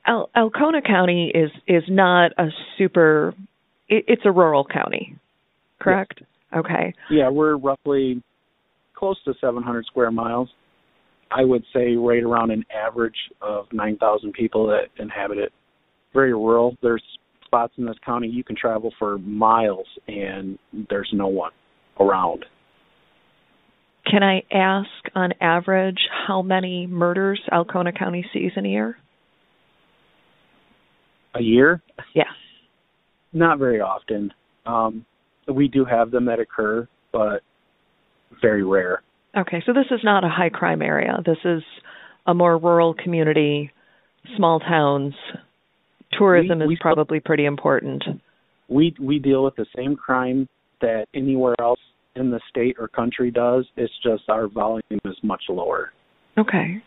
Al- 0.07 0.31
Alcona 0.35 0.83
County 0.83 1.31
is 1.35 1.51
is 1.67 1.85
not 1.89 2.33
a 2.39 2.49
super. 2.77 3.35
It, 3.89 4.05
it's 4.09 4.23
a 4.25 4.31
rural 4.31 4.65
county, 4.65 5.17
correct? 5.81 6.21
Yes. 6.21 6.29
Okay. 6.61 6.95
Yeah, 7.11 7.29
we're 7.29 7.57
roughly 7.57 8.23
close 8.95 9.17
to 9.25 9.35
700 9.41 9.87
square 9.87 10.11
miles. 10.11 10.49
I 11.31 11.45
would 11.45 11.63
say 11.75 11.95
right 11.95 12.23
around 12.23 12.51
an 12.51 12.65
average 12.75 13.17
of 13.43 13.67
9,000 13.73 14.33
people 14.33 14.67
that 14.69 14.89
inhabit 15.03 15.39
it. 15.39 15.53
Very 16.15 16.33
rural. 16.33 16.75
There's 16.83 17.03
spots 17.45 17.75
in 17.77 17.85
this 17.85 17.97
county 18.05 18.29
you 18.29 18.43
can 18.43 18.57
travel 18.57 18.93
for 18.99 19.19
miles 19.19 19.87
and 20.07 20.59
there's 20.89 21.11
no 21.13 21.29
one 21.29 21.53
around. 22.01 22.45
Can 24.11 24.23
I 24.23 24.43
ask, 24.53 24.89
on 25.15 25.33
average, 25.41 25.99
how 26.27 26.43
many 26.43 26.87
murders 26.87 27.41
Alcona 27.53 27.93
County 27.93 28.25
sees 28.33 28.53
in 28.57 28.65
a 28.65 28.69
year? 28.69 28.97
A 31.35 31.43
year? 31.43 31.83
Yeah. 32.15 32.25
Not 33.33 33.59
very 33.59 33.81
often. 33.81 34.33
Um, 34.65 35.05
we 35.47 35.69
do 35.69 35.85
have 35.85 36.11
them 36.11 36.25
that 36.27 36.41
occur, 36.41 36.89
but 37.13 37.43
very 38.41 38.65
rare. 38.65 39.03
Okay, 39.37 39.63
so 39.67 39.73
this 39.73 39.87
is 39.91 40.01
not 40.03 40.25
a 40.25 40.29
high 40.29 40.49
crime 40.49 40.81
area. 40.81 41.19
This 41.25 41.39
is 41.45 41.63
a 42.27 42.35
more 42.35 42.59
rural 42.59 42.95
community, 42.95 43.71
small 44.37 44.61
towns. 44.61 45.15
Tourism 46.13 46.61
we, 46.61 46.69
we 46.69 46.75
is 46.75 46.81
probably 46.81 47.21
pretty 47.21 47.45
important. 47.45 48.03
We 48.69 48.95
we 48.99 49.19
deal 49.19 49.45
with 49.45 49.57
the 49.57 49.67
same 49.77 49.97
crime 49.97 50.49
that 50.81 51.07
anywhere 51.15 51.55
else 51.61 51.81
in 52.17 52.31
the 52.31 52.41
state 52.49 52.77
or 52.79 52.89
country 52.89 53.31
does. 53.31 53.67
It's 53.77 53.93
just 54.03 54.29
our 54.29 54.49
volume 54.49 54.83
is 55.05 55.17
much 55.23 55.43
lower. 55.49 55.93
Okay. 56.37 56.83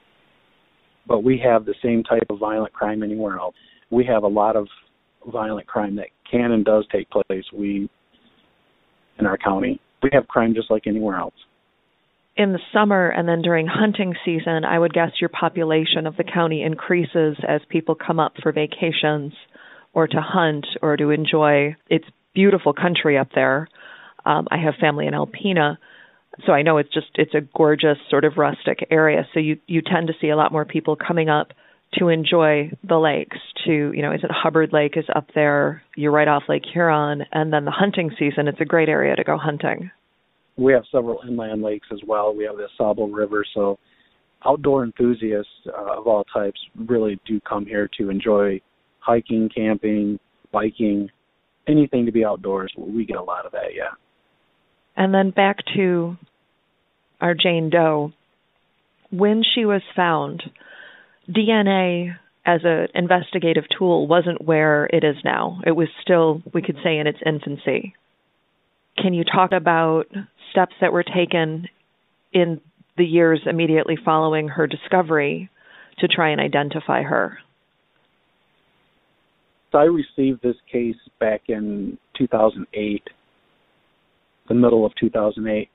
But 1.08 1.24
we 1.24 1.42
have 1.44 1.66
the 1.66 1.76
same 1.84 2.04
type 2.04 2.28
of 2.30 2.40
violent 2.40 2.74
crime 2.74 3.04
anywhere 3.04 3.38
else. 3.38 3.56
We 3.90 4.06
have 4.06 4.24
a 4.24 4.28
lot 4.28 4.56
of 4.56 4.68
violent 5.32 5.68
crime 5.68 5.96
that 5.96 6.08
can 6.30 6.52
and 6.52 6.64
does 6.64 6.86
take 6.92 7.10
place. 7.10 7.44
We 7.54 7.90
in 9.20 9.26
our 9.26 9.38
county. 9.38 9.80
We 10.04 10.10
have 10.14 10.28
crime 10.28 10.54
just 10.54 10.72
like 10.72 10.88
anywhere 10.88 11.18
else. 11.18 11.36
In 12.38 12.54
the 12.54 12.60
summer 12.74 13.10
and 13.10 13.28
then 13.28 13.42
during 13.42 13.68
hunting 13.68 14.16
season, 14.26 14.64
I 14.66 14.80
would 14.80 14.94
guess 14.94 15.12
your 15.20 15.30
population 15.30 16.08
of 16.08 16.18
the 16.18 16.24
county 16.24 16.64
increases 16.64 17.38
as 17.48 17.62
people 17.70 17.96
come 17.96 18.20
up 18.20 18.34
for 18.42 18.52
vacations 18.52 19.34
or 19.94 20.08
to 20.08 20.22
hunt 20.22 20.66
or 20.82 20.98
to 20.98 21.10
enjoy 21.10 21.76
its 21.90 22.06
beautiful 22.34 22.74
country 22.74 23.18
up 23.18 23.30
there. 23.36 23.68
Um, 24.26 24.48
I 24.52 24.58
have 24.58 24.76
family 24.80 25.08
in 25.08 25.14
Alpena, 25.14 25.78
so 26.46 26.54
I 26.54 26.62
know 26.62 26.78
it's 26.78 26.94
just 26.94 27.08
it's 27.16 27.34
a 27.34 27.42
gorgeous 27.56 27.98
sort 28.10 28.26
of 28.26 28.38
rustic 28.38 28.88
area. 28.90 29.28
So 29.34 29.40
you 29.40 29.60
you 29.68 29.82
tend 29.82 30.08
to 30.08 30.14
see 30.20 30.30
a 30.30 30.36
lot 30.36 30.52
more 30.52 30.66
people 30.66 30.96
coming 30.96 31.30
up 31.30 31.50
to 32.00 32.08
enjoy 32.08 32.72
the 32.88 32.98
lakes. 32.98 33.38
To 33.66 33.72
you 33.72 34.02
know, 34.02 34.14
is 34.14 34.24
it 34.24 34.32
Hubbard 34.32 34.72
Lake 34.74 34.94
is 34.96 35.06
up 35.14 35.28
there? 35.36 35.84
You're 35.96 36.12
right 36.12 36.28
off 36.28 36.44
Lake 36.48 36.64
Huron, 36.72 37.24
and 37.32 37.52
then 37.52 37.66
the 37.66 37.72
hunting 37.72 38.12
season. 38.18 38.48
It's 38.48 38.62
a 38.62 38.66
great 38.66 38.90
area 38.90 39.16
to 39.16 39.24
go 39.24 39.38
hunting. 39.38 39.92
We 40.58 40.74
have 40.74 40.84
several 40.92 41.22
inland 41.28 41.62
lakes 41.62 41.88
as 41.92 42.00
well. 42.06 42.36
We 42.36 42.44
have 42.46 42.58
the 42.58 42.68
Sable 42.78 43.10
River, 43.10 43.46
so 43.54 43.80
outdoor 44.46 44.84
enthusiasts 44.84 45.50
uh, 45.68 46.00
of 46.00 46.08
all 46.08 46.24
types 46.34 46.60
really 46.88 47.20
do 47.26 47.40
come 47.42 47.66
here 47.66 47.90
to 47.98 48.10
enjoy 48.10 48.60
hiking, 49.00 49.50
camping, 49.54 50.20
biking, 50.52 51.10
anything 51.68 52.06
to 52.06 52.12
be 52.12 52.26
outdoors. 52.26 52.74
We 52.78 53.06
get 53.06 53.18
a 53.18 53.24
lot 53.24 53.46
of 53.46 53.52
that, 53.54 53.74
yeah. 53.76 53.92
And 54.96 55.14
then 55.14 55.32
back 55.32 55.58
to 55.76 56.18
our 57.20 57.34
Jane 57.34 57.70
Doe. 57.70 58.14
When 59.12 59.44
she 59.44 59.66
was 59.66 59.82
found, 59.96 60.44
DNA 61.30 62.16
as 62.46 62.62
an 62.64 62.88
investigative 62.96 63.66
tool 63.78 64.08
wasn't 64.08 64.44
where 64.44 64.86
it 64.86 65.04
is 65.04 65.18
now. 65.24 65.62
It 65.66 65.72
was 65.72 65.88
still, 66.02 66.42
we 66.54 66.62
could 66.62 66.78
say, 66.84 66.98
in 66.98 67.08
its 67.08 67.20
infancy. 67.26 67.94
Can 68.98 69.14
you 69.14 69.24
talk 69.24 69.52
about 69.52 70.06
steps 70.52 70.74
that 70.82 70.92
were 70.92 71.04
taken 71.04 71.68
in 72.34 72.62
the 72.98 73.06
years 73.06 73.42
immediately 73.46 73.98
following 74.04 74.48
her 74.50 74.68
discovery 74.68 75.50
to 76.00 76.08
try 76.08 76.30
and 76.30 76.42
identify 76.42 77.04
her? 77.04 77.38
So 79.72 79.78
I 79.78 79.84
received 79.84 80.42
this 80.42 80.58
case 80.72 80.98
back 81.20 81.44
in 81.48 81.98
2008, 82.18 83.04
the 84.52 84.60
middle 84.60 84.86
of 84.86 84.92
2008, 85.00 85.70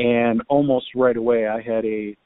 and 0.00 0.42
almost 0.48 0.86
right 0.96 1.16
away 1.16 1.46
I 1.46 1.60
had 1.62 1.84
a 1.84 2.16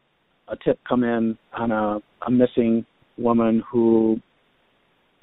a 0.48 0.56
tip 0.64 0.78
come 0.88 1.04
in 1.04 1.36
on 1.52 1.70
a, 1.70 1.98
a 2.26 2.30
missing 2.30 2.84
woman 3.18 3.62
who 3.70 4.18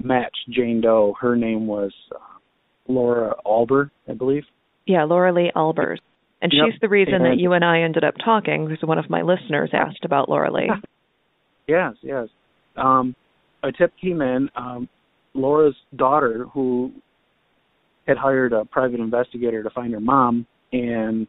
matched 0.02 0.48
Jane 0.48 0.80
Doe. 0.80 1.14
Her 1.20 1.36
name 1.36 1.66
was 1.66 1.92
uh, 2.14 2.18
Laura 2.86 3.34
Alber, 3.44 3.90
I 4.08 4.14
believe. 4.14 4.44
Yeah, 4.86 5.04
Laura 5.04 5.32
Lee 5.34 5.50
Albers. 5.54 5.98
And 6.40 6.50
Yep. 6.54 6.64
she's 6.70 6.80
the 6.80 6.88
reason 6.88 7.14
And- 7.14 7.24
that 7.26 7.36
you 7.38 7.52
and 7.52 7.62
I 7.64 7.80
ended 7.82 8.04
up 8.04 8.14
talking 8.24 8.66
because 8.66 8.86
one 8.86 8.98
of 8.98 9.10
my 9.10 9.20
listeners 9.22 9.70
asked 9.74 10.04
about 10.04 10.28
Laura 10.28 10.52
Lee. 10.52 10.70
Yes, 11.66 11.96
yes. 12.00 12.28
Um, 12.78 13.14
a 13.62 13.70
tip 13.70 13.92
came 14.00 14.22
in. 14.22 14.48
Um, 14.56 14.88
Laura's 15.34 15.74
daughter, 15.94 16.46
who 16.54 16.90
had 18.06 18.16
hired 18.16 18.54
a 18.54 18.64
private 18.64 19.00
investigator 19.00 19.62
to 19.62 19.68
find 19.68 19.92
her 19.92 20.00
mom, 20.00 20.46
and 20.72 21.26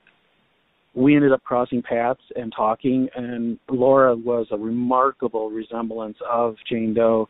we 0.95 1.15
ended 1.15 1.31
up 1.31 1.43
crossing 1.43 1.81
paths 1.81 2.21
and 2.35 2.51
talking. 2.55 3.07
And 3.15 3.57
Laura 3.69 4.15
was 4.15 4.47
a 4.51 4.57
remarkable 4.57 5.49
resemblance 5.49 6.17
of 6.29 6.55
Jane 6.69 6.93
Doe. 6.93 7.29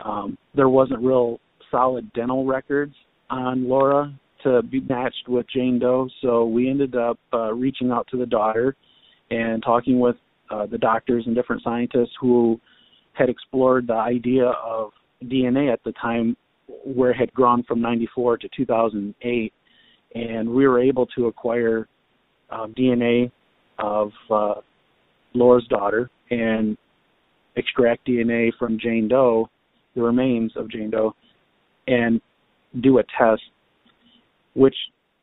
Um, 0.00 0.36
there 0.54 0.68
wasn't 0.68 1.00
real 1.00 1.38
solid 1.70 2.12
dental 2.12 2.44
records 2.44 2.94
on 3.30 3.68
Laura 3.68 4.12
to 4.42 4.62
be 4.62 4.80
matched 4.80 5.28
with 5.28 5.46
Jane 5.54 5.78
Doe, 5.78 6.08
so 6.20 6.44
we 6.44 6.68
ended 6.68 6.96
up 6.96 7.18
uh, 7.32 7.52
reaching 7.52 7.90
out 7.90 8.08
to 8.10 8.18
the 8.18 8.26
daughter 8.26 8.74
and 9.30 9.62
talking 9.62 10.00
with 10.00 10.16
uh, 10.50 10.66
the 10.66 10.78
doctors 10.78 11.24
and 11.26 11.34
different 11.34 11.62
scientists 11.62 12.12
who 12.20 12.60
had 13.12 13.28
explored 13.28 13.86
the 13.86 13.94
idea 13.94 14.46
of 14.46 14.90
DNA 15.24 15.72
at 15.72 15.82
the 15.84 15.92
time 15.92 16.36
where 16.84 17.10
it 17.10 17.16
had 17.16 17.32
grown 17.32 17.62
from 17.62 17.80
94 17.80 18.38
to 18.38 18.48
2008 18.56 19.52
and 20.14 20.48
we 20.48 20.66
were 20.66 20.80
able 20.80 21.06
to 21.06 21.26
acquire 21.26 21.88
um, 22.50 22.74
DNA 22.76 23.30
of 23.78 24.10
uh, 24.30 24.54
Laura's 25.34 25.66
daughter 25.68 26.10
and 26.30 26.76
extract 27.56 28.06
DNA 28.06 28.50
from 28.58 28.78
Jane 28.78 29.08
Doe, 29.08 29.48
the 29.94 30.02
remains 30.02 30.52
of 30.56 30.70
Jane 30.70 30.90
Doe, 30.90 31.14
and 31.86 32.20
do 32.80 32.98
a 32.98 33.02
test, 33.18 33.42
which 34.54 34.76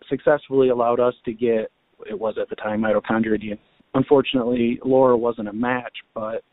successfully 0.10 0.70
allowed 0.70 1.00
us 1.00 1.14
to 1.26 1.34
get 1.34 1.72
it 2.10 2.18
was 2.18 2.36
at 2.42 2.50
the 2.50 2.56
time 2.56 2.82
mitochondria 2.82 3.42
DNA. 3.42 3.60
Unfortunately, 3.94 4.80
Laura 4.86 5.18
wasn't 5.18 5.48
a 5.48 5.54
match, 5.54 5.94
but 6.14 6.44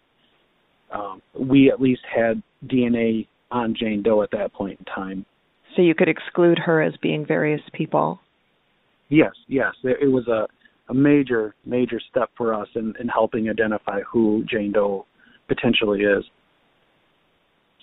um, 0.92 1.20
we 1.38 1.70
at 1.70 1.80
least 1.80 2.00
had 2.12 2.42
DNA 2.66 3.26
on 3.50 3.74
Jane 3.78 4.02
Doe 4.02 4.22
at 4.22 4.30
that 4.32 4.52
point 4.52 4.78
in 4.78 4.84
time. 4.86 5.26
So 5.74 5.82
you 5.82 5.94
could 5.94 6.08
exclude 6.08 6.58
her 6.58 6.82
as 6.82 6.94
being 7.02 7.26
various 7.26 7.60
people. 7.74 8.20
Yes, 9.08 9.32
yes, 9.48 9.72
it, 9.84 10.10
was 10.10 10.26
a 10.28 10.46
a 10.88 10.94
major 10.94 11.54
major 11.64 12.00
step 12.10 12.30
for 12.36 12.54
us 12.54 12.68
in, 12.74 12.94
in 13.00 13.08
helping 13.08 13.48
identify 13.48 14.00
who 14.10 14.44
Jane 14.48 14.72
Doe 14.72 15.06
potentially 15.48 16.00
is. 16.00 16.24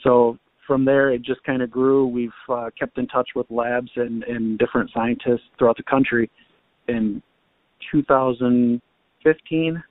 So 0.04 0.38
from 0.68 0.86
there, 0.86 1.12
it 1.12 1.22
just 1.22 1.44
kind 1.44 1.62
of 1.62 1.70
grew. 1.70 2.08
We've 2.08 2.30
uh, 2.50 2.70
kept 2.78 2.98
in 2.98 3.08
touch 3.08 3.30
with 3.36 3.46
labs 3.50 3.92
and, 3.96 4.24
and 4.24 4.58
different 4.58 4.90
scientists 4.94 5.44
throughout 5.58 5.78
the 5.78 5.84
country. 5.84 6.30
In 6.88 7.22
2015, 7.92 9.84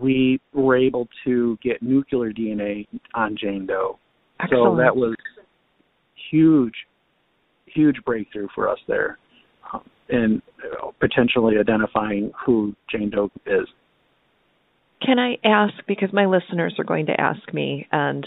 we 0.00 0.40
were 0.52 0.76
able 0.76 1.08
to 1.24 1.58
get 1.62 1.82
nuclear 1.82 2.32
DNA 2.32 2.86
on 3.14 3.36
Jane 3.40 3.66
Doe. 3.66 3.98
Excellent. 4.40 4.72
So 4.72 4.76
that 4.76 4.94
was 4.94 5.14
huge, 6.30 6.74
huge 7.66 7.96
breakthrough 8.04 8.48
for 8.54 8.68
us 8.68 8.78
there 8.88 9.18
in 10.10 10.42
potentially 11.00 11.56
identifying 11.58 12.32
who 12.44 12.74
Jane 12.90 13.10
Doe 13.10 13.30
is. 13.46 13.66
Can 15.04 15.18
I 15.18 15.38
ask, 15.44 15.74
because 15.88 16.12
my 16.12 16.26
listeners 16.26 16.74
are 16.78 16.84
going 16.84 17.06
to 17.06 17.18
ask 17.18 17.54
me, 17.54 17.86
and 17.90 18.26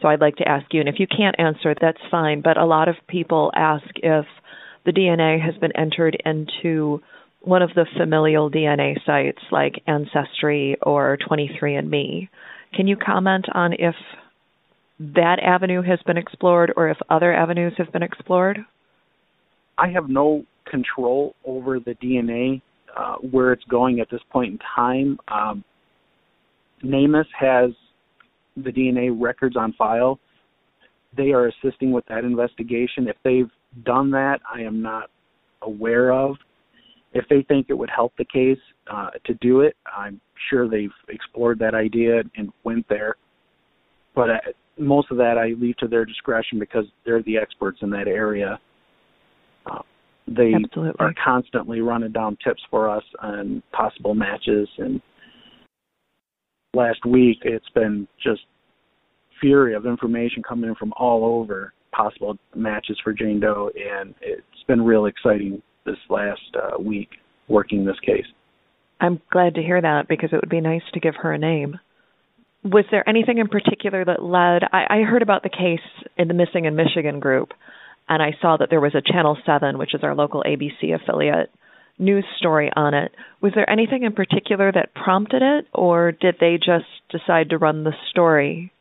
so 0.00 0.08
I'd 0.08 0.20
like 0.20 0.36
to 0.36 0.48
ask 0.48 0.66
you, 0.72 0.80
and 0.80 0.88
if 0.88 0.96
you 0.98 1.06
can't 1.06 1.34
answer, 1.38 1.74
that's 1.80 1.98
fine, 2.10 2.42
but 2.42 2.56
a 2.56 2.64
lot 2.64 2.88
of 2.88 2.94
people 3.08 3.50
ask 3.54 3.84
if 3.96 4.24
the 4.84 4.92
DNA 4.92 5.44
has 5.44 5.54
been 5.56 5.76
entered 5.76 6.20
into 6.24 7.00
one 7.40 7.62
of 7.62 7.70
the 7.74 7.86
familial 7.96 8.50
DNA 8.50 8.94
sites 9.04 9.42
like 9.50 9.82
Ancestry 9.86 10.76
or 10.82 11.18
23andMe. 11.28 12.28
Can 12.74 12.86
you 12.86 12.96
comment 12.96 13.46
on 13.52 13.72
if 13.72 13.94
that 15.00 15.38
avenue 15.42 15.82
has 15.82 15.98
been 16.06 16.16
explored 16.16 16.72
or 16.76 16.88
if 16.88 16.98
other 17.10 17.34
avenues 17.34 17.74
have 17.78 17.92
been 17.92 18.02
explored? 18.02 18.58
I 19.76 19.88
have 19.88 20.08
no 20.08 20.44
control 20.66 21.34
over 21.44 21.78
the 21.80 21.94
DNA 22.02 22.60
uh, 22.96 23.16
where 23.16 23.52
it's 23.52 23.64
going 23.64 24.00
at 24.00 24.10
this 24.10 24.20
point 24.30 24.52
in 24.52 24.58
time. 24.76 25.18
Um, 25.28 25.64
NamUs 26.84 27.26
has 27.38 27.70
the 28.56 28.70
DNA 28.70 29.14
records 29.18 29.56
on 29.56 29.72
file. 29.74 30.18
They 31.16 31.32
are 31.32 31.48
assisting 31.48 31.92
with 31.92 32.04
that 32.08 32.24
investigation. 32.24 33.08
If 33.08 33.16
they've 33.24 33.50
done 33.84 34.10
that, 34.12 34.40
I 34.52 34.60
am 34.60 34.82
not 34.82 35.10
aware 35.62 36.12
of. 36.12 36.36
If 37.14 37.26
they 37.28 37.42
think 37.42 37.66
it 37.68 37.74
would 37.74 37.90
help 37.90 38.14
the 38.16 38.24
case 38.24 38.58
uh, 38.90 39.10
to 39.26 39.34
do 39.34 39.60
it, 39.60 39.76
I'm 39.86 40.20
sure 40.48 40.68
they've 40.68 40.90
explored 41.08 41.58
that 41.58 41.74
idea 41.74 42.22
and 42.36 42.52
went 42.64 42.88
there. 42.88 43.16
But 44.14 44.30
uh, 44.30 44.38
most 44.78 45.10
of 45.10 45.18
that 45.18 45.36
I 45.38 45.54
leave 45.60 45.76
to 45.78 45.88
their 45.88 46.04
discretion 46.04 46.58
because 46.58 46.84
they're 47.04 47.22
the 47.22 47.36
experts 47.36 47.78
in 47.82 47.90
that 47.90 48.08
area. 48.08 48.58
They 50.26 50.52
Absolutely. 50.54 50.92
are 50.98 51.14
constantly 51.22 51.80
running 51.80 52.12
down 52.12 52.38
tips 52.44 52.62
for 52.70 52.88
us 52.88 53.02
on 53.20 53.62
possible 53.72 54.14
matches 54.14 54.68
and 54.78 55.00
last 56.74 57.04
week 57.04 57.38
it's 57.42 57.68
been 57.74 58.06
just 58.22 58.42
fury 59.40 59.74
of 59.74 59.84
information 59.84 60.42
coming 60.42 60.70
in 60.70 60.76
from 60.76 60.92
all 60.96 61.24
over 61.24 61.72
possible 61.92 62.38
matches 62.54 62.98
for 63.02 63.12
Jane 63.12 63.40
Doe 63.40 63.70
and 63.76 64.14
it's 64.22 64.64
been 64.68 64.82
real 64.82 65.06
exciting 65.06 65.60
this 65.84 65.96
last 66.08 66.40
uh, 66.54 66.80
week 66.80 67.10
working 67.48 67.84
this 67.84 67.98
case. 68.04 68.24
I'm 69.00 69.20
glad 69.30 69.56
to 69.56 69.62
hear 69.62 69.80
that 69.80 70.06
because 70.08 70.30
it 70.32 70.36
would 70.36 70.48
be 70.48 70.60
nice 70.60 70.82
to 70.94 71.00
give 71.00 71.14
her 71.16 71.32
a 71.32 71.38
name. 71.38 71.78
Was 72.64 72.84
there 72.92 73.06
anything 73.08 73.38
in 73.38 73.48
particular 73.48 74.04
that 74.04 74.22
led? 74.22 74.62
I, 74.72 75.00
I 75.00 75.02
heard 75.02 75.22
about 75.22 75.42
the 75.42 75.48
case 75.48 75.80
in 76.16 76.28
the 76.28 76.34
Missing 76.34 76.66
in 76.66 76.76
Michigan 76.76 77.18
group, 77.18 77.48
and 78.08 78.22
I 78.22 78.36
saw 78.40 78.56
that 78.56 78.68
there 78.70 78.80
was 78.80 78.94
a 78.94 79.02
Channel 79.02 79.38
7, 79.46 79.78
which 79.78 79.94
is 79.94 80.02
our 80.02 80.14
local 80.14 80.42
ABC 80.46 80.94
affiliate, 80.94 81.50
news 81.98 82.24
story 82.38 82.70
on 82.74 82.94
it. 82.94 83.12
Was 83.40 83.52
there 83.54 83.68
anything 83.68 84.02
in 84.02 84.12
particular 84.12 84.72
that 84.72 84.94
prompted 84.94 85.42
it, 85.42 85.66
or 85.72 86.12
did 86.12 86.36
they 86.40 86.56
just 86.58 86.86
decide 87.10 87.50
to 87.50 87.58
run 87.58 87.84
the 87.84 87.92
story? 88.10 88.72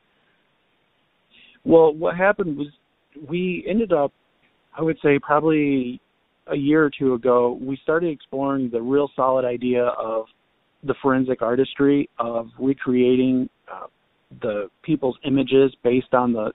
Well, 1.63 1.93
what 1.93 2.17
happened 2.17 2.57
was 2.57 2.67
we 3.27 3.63
ended 3.69 3.93
up, 3.93 4.11
I 4.77 4.81
would 4.81 4.97
say, 5.03 5.19
probably 5.19 6.01
a 6.47 6.55
year 6.55 6.83
or 6.83 6.89
two 6.97 7.13
ago, 7.13 7.57
we 7.61 7.77
started 7.83 8.11
exploring 8.11 8.69
the 8.71 8.81
real 8.81 9.09
solid 9.15 9.45
idea 9.45 9.85
of 9.85 10.25
the 10.83 10.95
forensic 11.01 11.41
artistry 11.41 12.09
of 12.17 12.47
recreating 12.59 13.47
uh, 13.71 13.85
the 14.41 14.69
people's 14.83 15.17
images 15.25 15.73
based 15.83 16.13
on 16.13 16.33
the 16.33 16.51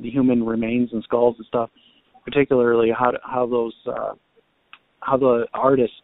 the 0.00 0.08
human 0.08 0.44
remains 0.44 0.90
and 0.92 1.02
skulls 1.02 1.34
and 1.38 1.46
stuff 1.46 1.70
particularly 2.28 2.90
how 2.96 3.12
how 3.22 3.46
those 3.46 3.74
uh, 3.86 4.12
how 5.00 5.16
the 5.16 5.46
artists 5.54 5.96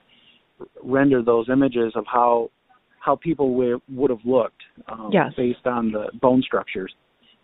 render 0.83 1.23
those 1.23 1.49
images 1.51 1.93
of 1.97 2.05
how 2.07 2.51
how 3.01 3.17
people 3.17 3.55
would 3.55 3.81
would 3.91 4.11
have 4.11 4.25
looked 4.25 4.63
um, 4.89 5.11
yes. 5.13 5.33
based 5.37 5.67
on 5.67 5.93
the 5.93 6.07
bone 6.21 6.43
structures, 6.43 6.93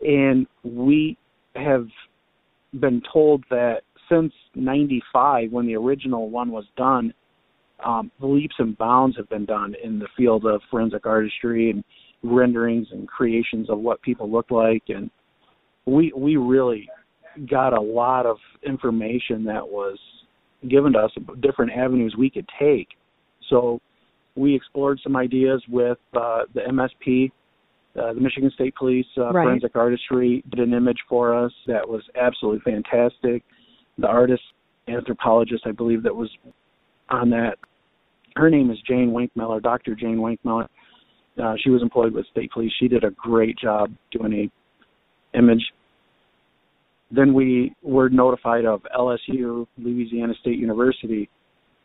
and 0.02 0.46
we 0.64 1.16
have 1.56 1.86
been 2.80 3.02
told 3.12 3.44
that 3.50 3.82
since 4.08 4.32
'95, 4.54 5.52
when 5.52 5.66
the 5.66 5.76
original 5.76 6.30
one 6.30 6.50
was 6.50 6.64
done, 6.76 7.12
um, 7.84 8.10
leaps 8.20 8.54
and 8.58 8.76
bounds 8.78 9.16
have 9.16 9.28
been 9.28 9.44
done 9.44 9.74
in 9.82 9.98
the 9.98 10.08
field 10.16 10.46
of 10.46 10.62
forensic 10.70 11.04
artistry 11.04 11.70
and 11.70 11.84
renderings 12.22 12.86
and 12.92 13.06
creations 13.08 13.68
of 13.68 13.78
what 13.78 14.00
people 14.02 14.30
look 14.30 14.50
like, 14.50 14.84
and 14.88 15.10
we 15.84 16.12
we 16.16 16.36
really 16.36 16.88
got 17.48 17.76
a 17.76 17.80
lot 17.80 18.26
of 18.26 18.36
information 18.66 19.44
that 19.44 19.66
was 19.66 19.98
given 20.68 20.92
to 20.92 20.98
us, 20.98 21.10
different 21.40 21.72
avenues 21.72 22.14
we 22.18 22.30
could 22.30 22.48
take. 22.58 22.88
So 23.48 23.80
we 24.36 24.54
explored 24.54 25.00
some 25.02 25.16
ideas 25.16 25.62
with 25.68 25.98
uh, 26.14 26.42
the 26.54 26.60
MSP, 26.60 27.30
uh, 27.98 28.12
the 28.12 28.20
Michigan 28.20 28.50
State 28.54 28.74
Police 28.76 29.06
uh, 29.16 29.32
right. 29.32 29.44
Forensic 29.44 29.74
Artistry 29.74 30.44
did 30.50 30.60
an 30.60 30.74
image 30.74 30.98
for 31.08 31.34
us 31.34 31.52
that 31.66 31.88
was 31.88 32.02
absolutely 32.20 32.60
fantastic. 32.60 33.42
The 33.98 34.06
artist, 34.06 34.42
anthropologist, 34.88 35.64
I 35.66 35.72
believe, 35.72 36.02
that 36.02 36.14
was 36.14 36.30
on 37.10 37.30
that, 37.30 37.56
her 38.36 38.48
name 38.48 38.70
is 38.70 38.78
Jane 38.86 39.10
Wankmiller, 39.10 39.60
Dr. 39.62 39.94
Jane 39.94 40.18
Wankmiller. 40.18 40.68
Uh, 41.42 41.54
she 41.62 41.70
was 41.70 41.82
employed 41.82 42.12
with 42.12 42.26
state 42.28 42.52
police. 42.52 42.72
She 42.78 42.86
did 42.86 43.02
a 43.02 43.10
great 43.10 43.58
job 43.58 43.90
doing 44.12 44.32
a 44.32 45.36
image 45.38 45.62
then 47.10 47.34
we 47.34 47.74
were 47.82 48.08
notified 48.08 48.64
of 48.64 48.82
LSU, 48.96 49.66
Louisiana 49.78 50.34
State 50.40 50.58
University. 50.58 51.28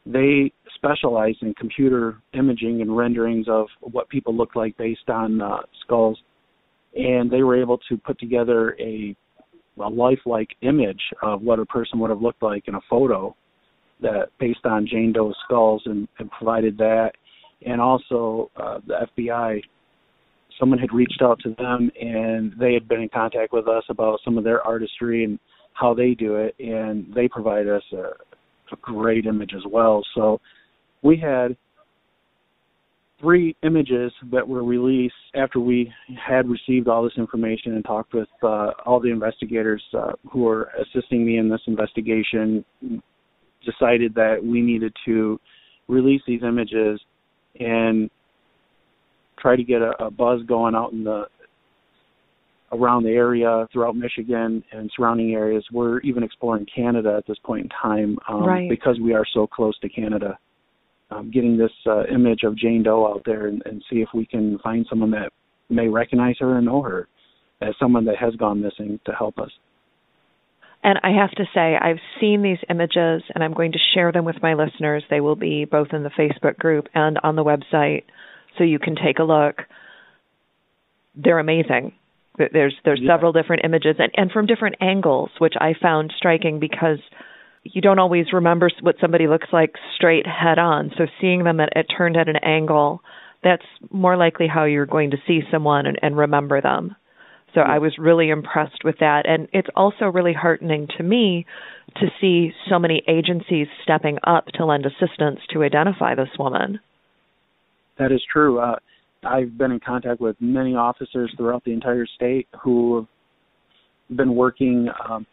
They 0.06 0.52
specialize 0.76 1.36
in 1.42 1.54
computer 1.56 2.22
imaging 2.34 2.82
and 2.82 2.96
renderings 2.96 3.48
of 3.50 3.68
what 3.82 4.08
people 4.10 4.36
look 4.36 4.56
like 4.56 4.78
based 4.78 5.10
on 5.10 5.42
uh, 5.42 5.58
skulls, 5.84 6.20
and 6.96 7.30
they 7.32 7.42
were 7.42 7.60
able 7.60 7.80
to 7.90 7.98
put 7.98 8.20
together 8.20 8.76
a, 8.80 9.16
a 9.80 9.90
lifelike 9.90 10.50
image 10.62 11.02
of 11.24 11.42
what 11.42 11.60
a 11.60 11.66
person 11.66 12.00
would 12.00 12.12
have 12.12 12.22
looked 12.22 12.44
like 12.44 12.68
in 12.68 12.76
a 12.76 12.82
photo 12.88 13.36
that 14.02 14.28
based 14.40 14.66
on 14.66 14.88
Jane 14.88 15.12
Doe's 15.12 15.36
skulls, 15.46 15.82
and, 15.86 16.08
and 16.20 16.30
provided 16.32 16.78
that, 16.78 17.14
and 17.66 17.82
also 17.82 18.52
uh, 18.58 18.80
the 18.86 19.08
FBI 19.18 19.62
someone 20.60 20.80
had 20.80 20.94
reached 20.94 21.22
out 21.22 21.40
to 21.40 21.56
them 21.58 21.92
and 22.00 22.54
they 22.60 22.74
had 22.74 22.88
been 22.88 23.02
in 23.02 23.10
contact 23.10 23.52
with 23.52 23.68
us 23.68 23.84
about 23.90 24.20
some 24.24 24.38
of 24.38 24.44
their 24.44 24.62
artistry 24.62 25.24
and 25.24 25.40
how 25.74 25.94
they 25.94 26.14
do 26.14 26.36
it 26.36 26.56
and 26.60 27.14
they 27.14 27.28
provided 27.28 27.70
us 27.70 27.84
a, 27.94 27.98
a 28.74 28.78
great 28.82 29.26
image 29.26 29.52
as 29.56 29.64
well. 29.70 30.02
So 30.16 30.40
we 31.02 31.18
had 31.18 31.56
three 33.20 33.56
images 33.64 34.12
that 34.32 34.48
were 34.48 34.64
released 34.64 35.14
after 35.36 35.60
we 35.60 35.92
had 36.16 36.48
received 36.48 36.88
all 36.88 37.04
this 37.04 37.14
information 37.18 37.74
and 37.74 37.84
talked 37.84 38.14
with 38.14 38.28
uh, 38.44 38.72
all 38.86 39.00
the 39.00 39.10
investigators 39.10 39.82
uh, 39.98 40.12
who 40.32 40.44
were 40.44 40.70
assisting 40.82 41.26
me 41.26 41.38
in 41.38 41.50
this 41.50 41.62
investigation 41.68 42.64
decided 43.66 44.14
that 44.16 44.38
we 44.44 44.62
needed 44.62 44.94
to 45.06 45.40
release 45.88 46.22
these 46.28 46.42
images 46.44 47.00
and 47.60 48.10
try 49.40 49.56
to 49.56 49.64
get 49.64 49.82
a, 49.82 50.06
a 50.06 50.12
buzz 50.12 50.42
going 50.44 50.76
out 50.76 50.92
in 50.92 51.04
the 51.04 51.26
around 52.72 53.04
the 53.04 53.12
area 53.12 53.68
throughout 53.72 53.96
Michigan 53.96 54.64
and 54.72 54.92
surrounding 54.96 55.34
areas. 55.34 55.66
We're 55.72 56.00
even 56.00 56.24
exploring 56.24 56.66
Canada 56.74 57.16
at 57.18 57.28
this 57.28 57.38
point 57.44 57.64
in 57.64 57.70
time 57.70 58.18
um, 58.28 58.46
right. 58.46 58.70
because 58.70 59.00
we 59.02 59.14
are 59.14 59.26
so 59.34 59.48
close 59.48 59.78
to 59.80 59.90
Canada. 59.90 60.38
Um, 61.12 61.30
getting 61.32 61.58
this 61.58 61.72
uh, 61.86 62.04
image 62.08 62.42
of 62.44 62.58
Jane 62.58 62.82
Doe 62.82 63.08
out 63.08 63.22
there 63.26 63.48
and, 63.48 63.62
and 63.66 63.84
see 63.90 63.98
if 63.98 64.10
we 64.14 64.26
can 64.26 64.58
find 64.64 64.86
someone 64.90 65.12
that 65.12 65.32
may 65.70 65.88
recognize 65.88 66.36
her 66.40 66.58
and 66.58 66.66
know 66.66 66.82
her 66.82 67.08
as 67.62 67.76
someone 67.80 68.06
that 68.06 68.18
has 68.18 68.36
gone 68.36 68.62
missing 68.62 69.00
to 69.06 69.12
help 69.12 69.38
us. 69.38 69.52
And 70.84 71.00
I 71.04 71.20
have 71.20 71.32
to 71.32 71.46
say, 71.54 71.76
I've 71.80 72.00
seen 72.20 72.42
these 72.42 72.58
images 72.70 73.24
and 73.34 73.44
I'm 73.44 73.54
going 73.54 73.72
to 73.72 73.80
share 73.94 74.12
them 74.12 74.26
with 74.26 74.36
my 74.42 74.54
listeners. 74.54 75.04
They 75.10 75.22
will 75.22 75.36
be 75.36 75.66
both 75.66 75.88
in 75.94 76.04
the 76.04 76.10
Facebook 76.10 76.58
group 76.58 76.88
and 76.94 77.18
on 77.24 77.36
the 77.36 77.44
website 77.44 78.04
so 78.58 78.64
you 78.64 78.80
can 78.80 78.96
take 78.96 79.20
a 79.20 79.24
look. 79.24 79.62
They're 81.16 81.40
amazing. 81.40 81.94
There's 82.38 82.76
there's 82.84 83.00
yeah. 83.02 83.14
several 83.14 83.32
different 83.32 83.64
images 83.64 83.96
and, 83.98 84.12
and 84.16 84.32
from 84.32 84.46
different 84.46 84.76
angles, 84.82 85.30
which 85.40 85.54
I 85.60 85.74
found 85.82 86.14
striking 86.18 86.60
because 86.60 87.00
you 87.64 87.82
don't 87.82 88.00
always 88.00 88.34
remember 88.34 88.70
what 88.82 88.96
somebody 89.02 89.28
looks 89.28 89.48
like 89.52 89.76
straight 89.96 90.28
head 90.28 90.60
on. 90.60 90.92
So 90.98 91.06
seeing 91.20 91.44
them 91.44 91.60
at, 91.60 91.76
at 91.76 91.86
turned 91.98 92.18
at 92.18 92.30
an 92.30 92.38
angle, 92.38 93.02
that's 93.44 93.66
more 93.90 94.18
likely 94.18 94.48
how 94.48 94.66
you're 94.66 94.86
going 94.86 95.12
to 95.12 95.18
see 95.26 95.42
someone 95.52 95.86
and, 95.86 95.98
and 96.02 96.18
remember 96.18 96.62
them. 96.62 96.96
So 97.54 97.62
I 97.62 97.80
was 97.80 97.98
really 97.98 98.30
impressed 98.30 98.84
with 98.84 98.98
that. 99.00 99.24
And 99.26 99.48
it's 99.54 99.70
also 99.76 100.06
really 100.06 100.34
heartening 100.34 100.88
to 100.98 101.04
me 101.04 101.46
to 101.96 102.08
see 102.20 102.52
so 102.70 102.78
many 102.78 103.02
agencies 103.08 103.68
stepping 103.82 104.18
up 104.26 104.48
to 104.56 104.66
lend 104.66 104.86
assistance 104.86 105.40
to 105.54 105.64
identify 105.64 106.16
this 106.16 106.30
woman. 106.38 106.80
That 107.98 108.12
is 108.12 108.22
true. 108.32 108.60
Uh, 108.60 108.76
I've 109.24 109.58
been 109.58 109.72
in 109.72 109.80
contact 109.80 110.22
with 110.22 110.36
many 110.40 110.76
officers 110.76 111.34
throughout 111.38 111.64
the 111.64 111.72
entire 111.72 112.06
state 112.06 112.48
who 112.62 112.98
have 114.10 114.18
been 114.18 114.36
working 114.36 114.88
um, 115.10 115.26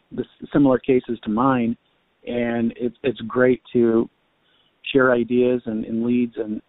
similar 0.51 0.79
cases 0.79 1.19
to 1.23 1.29
mine, 1.29 1.77
and 2.25 2.71
it, 2.75 2.93
it's 3.03 3.19
great 3.21 3.61
to 3.73 4.09
share 4.91 5.11
ideas 5.11 5.61
and, 5.65 5.85
and 5.85 6.05
leads 6.05 6.33
and 6.37 6.61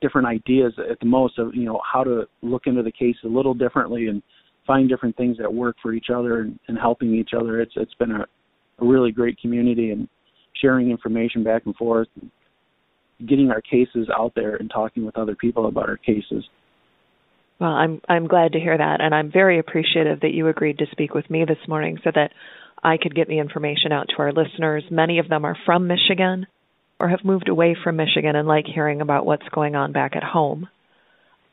different 0.00 0.26
ideas 0.26 0.72
at 0.90 1.00
the 1.00 1.06
most 1.06 1.38
of 1.38 1.54
you 1.54 1.64
know 1.64 1.80
how 1.90 2.04
to 2.04 2.24
look 2.42 2.66
into 2.66 2.82
the 2.82 2.92
case 2.92 3.16
a 3.24 3.28
little 3.28 3.54
differently 3.54 4.08
and 4.08 4.22
find 4.66 4.88
different 4.88 5.16
things 5.16 5.36
that 5.38 5.52
work 5.52 5.76
for 5.82 5.92
each 5.92 6.06
other 6.14 6.40
and, 6.40 6.58
and 6.68 6.78
helping 6.78 7.14
each 7.14 7.30
other. 7.38 7.60
It's 7.60 7.72
it's 7.76 7.94
been 7.94 8.12
a, 8.12 8.20
a 8.80 8.86
really 8.86 9.12
great 9.12 9.38
community 9.40 9.92
and 9.92 10.08
sharing 10.60 10.90
information 10.90 11.42
back 11.42 11.62
and 11.64 11.74
forth. 11.76 12.08
And, 12.20 12.30
getting 13.28 13.50
our 13.50 13.60
cases 13.60 14.08
out 14.16 14.32
there 14.34 14.56
and 14.56 14.70
talking 14.70 15.04
with 15.04 15.16
other 15.16 15.34
people 15.34 15.66
about 15.66 15.88
our 15.88 15.96
cases. 15.96 16.44
Well, 17.60 17.70
I'm 17.70 18.00
I'm 18.08 18.26
glad 18.26 18.52
to 18.52 18.60
hear 18.60 18.76
that, 18.76 19.00
and 19.00 19.14
I'm 19.14 19.30
very 19.30 19.58
appreciative 19.58 20.20
that 20.20 20.34
you 20.34 20.48
agreed 20.48 20.78
to 20.78 20.86
speak 20.90 21.14
with 21.14 21.28
me 21.30 21.44
this 21.44 21.68
morning 21.68 21.98
so 22.02 22.10
that 22.14 22.30
I 22.82 22.96
could 22.96 23.14
get 23.14 23.28
the 23.28 23.38
information 23.38 23.92
out 23.92 24.08
to 24.10 24.22
our 24.22 24.32
listeners. 24.32 24.84
Many 24.90 25.18
of 25.18 25.28
them 25.28 25.44
are 25.44 25.56
from 25.64 25.86
Michigan 25.86 26.46
or 26.98 27.08
have 27.08 27.24
moved 27.24 27.48
away 27.48 27.76
from 27.82 27.96
Michigan 27.96 28.36
and 28.36 28.46
like 28.46 28.66
hearing 28.66 29.00
about 29.00 29.24
what's 29.26 29.48
going 29.52 29.74
on 29.74 29.92
back 29.92 30.16
at 30.16 30.22
home. 30.22 30.68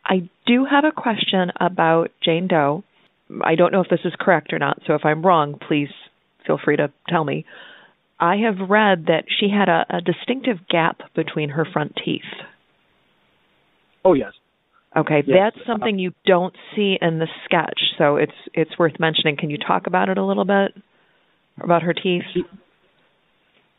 I 0.03 0.29
do 0.45 0.65
have 0.65 0.83
a 0.83 0.91
question 0.91 1.51
about 1.59 2.09
Jane 2.23 2.47
Doe. 2.47 2.83
I 3.43 3.55
don't 3.55 3.71
know 3.71 3.81
if 3.81 3.89
this 3.89 3.99
is 4.03 4.13
correct 4.19 4.51
or 4.51 4.59
not, 4.59 4.79
so 4.85 4.95
if 4.95 5.05
I'm 5.05 5.25
wrong, 5.25 5.59
please 5.67 5.89
feel 6.45 6.59
free 6.63 6.77
to 6.77 6.91
tell 7.07 7.23
me. 7.23 7.45
I 8.21 8.35
have 8.37 8.69
read 8.69 9.07
that 9.07 9.23
she 9.27 9.49
had 9.49 9.67
a, 9.67 9.83
a 9.89 9.99
distinctive 9.99 10.67
gap 10.69 11.01
between 11.15 11.49
her 11.49 11.65
front 11.65 11.93
teeth. 12.05 12.21
Oh 14.05 14.13
yes. 14.13 14.33
Okay, 14.95 15.23
yes. 15.25 15.37
that's 15.55 15.65
something 15.65 15.97
you 15.97 16.11
don't 16.25 16.53
see 16.75 16.97
in 17.01 17.17
the 17.17 17.27
sketch, 17.45 17.79
so 17.97 18.17
it's 18.17 18.31
it's 18.53 18.77
worth 18.77 18.99
mentioning. 18.99 19.37
Can 19.37 19.49
you 19.49 19.57
talk 19.57 19.87
about 19.87 20.09
it 20.09 20.17
a 20.17 20.25
little 20.25 20.45
bit 20.45 20.71
about 21.61 21.81
her 21.81 21.93
teeth? 21.93 22.23
She, 22.33 22.43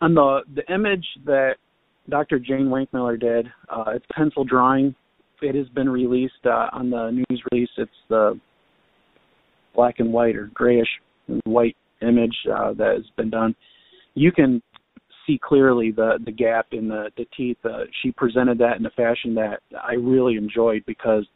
on 0.00 0.14
the 0.14 0.40
the 0.54 0.74
image 0.74 1.06
that 1.26 1.56
Dr. 2.08 2.38
Jane 2.38 2.66
Wankmiller 2.66 3.20
did, 3.20 3.46
uh, 3.68 3.92
it's 3.94 4.06
pencil 4.12 4.44
drawing. 4.44 4.94
It 5.40 5.54
has 5.54 5.68
been 5.68 5.88
released 5.88 6.46
uh, 6.46 6.68
on 6.72 6.90
the 6.90 7.10
news 7.10 7.42
release. 7.52 7.70
It's 7.76 7.90
the 8.08 8.40
black 9.74 9.96
and 9.98 10.12
white 10.12 10.34
or 10.34 10.50
grayish 10.54 10.88
and 11.28 11.40
white 11.44 11.76
image 12.00 12.36
uh, 12.50 12.72
that 12.74 12.94
has 12.96 13.04
been 13.16 13.30
done. 13.30 13.54
You 14.14 14.32
can 14.32 14.62
see 15.26 15.38
clearly 15.42 15.90
the 15.90 16.18
the 16.24 16.32
gap 16.32 16.68
in 16.72 16.88
the 16.88 17.10
the 17.16 17.26
teeth. 17.36 17.58
Uh, 17.64 17.84
she 18.02 18.10
presented 18.12 18.58
that 18.58 18.78
in 18.78 18.86
a 18.86 18.90
fashion 18.90 19.34
that 19.34 19.60
I 19.80 19.94
really 19.94 20.36
enjoyed 20.36 20.84
because 20.86 21.26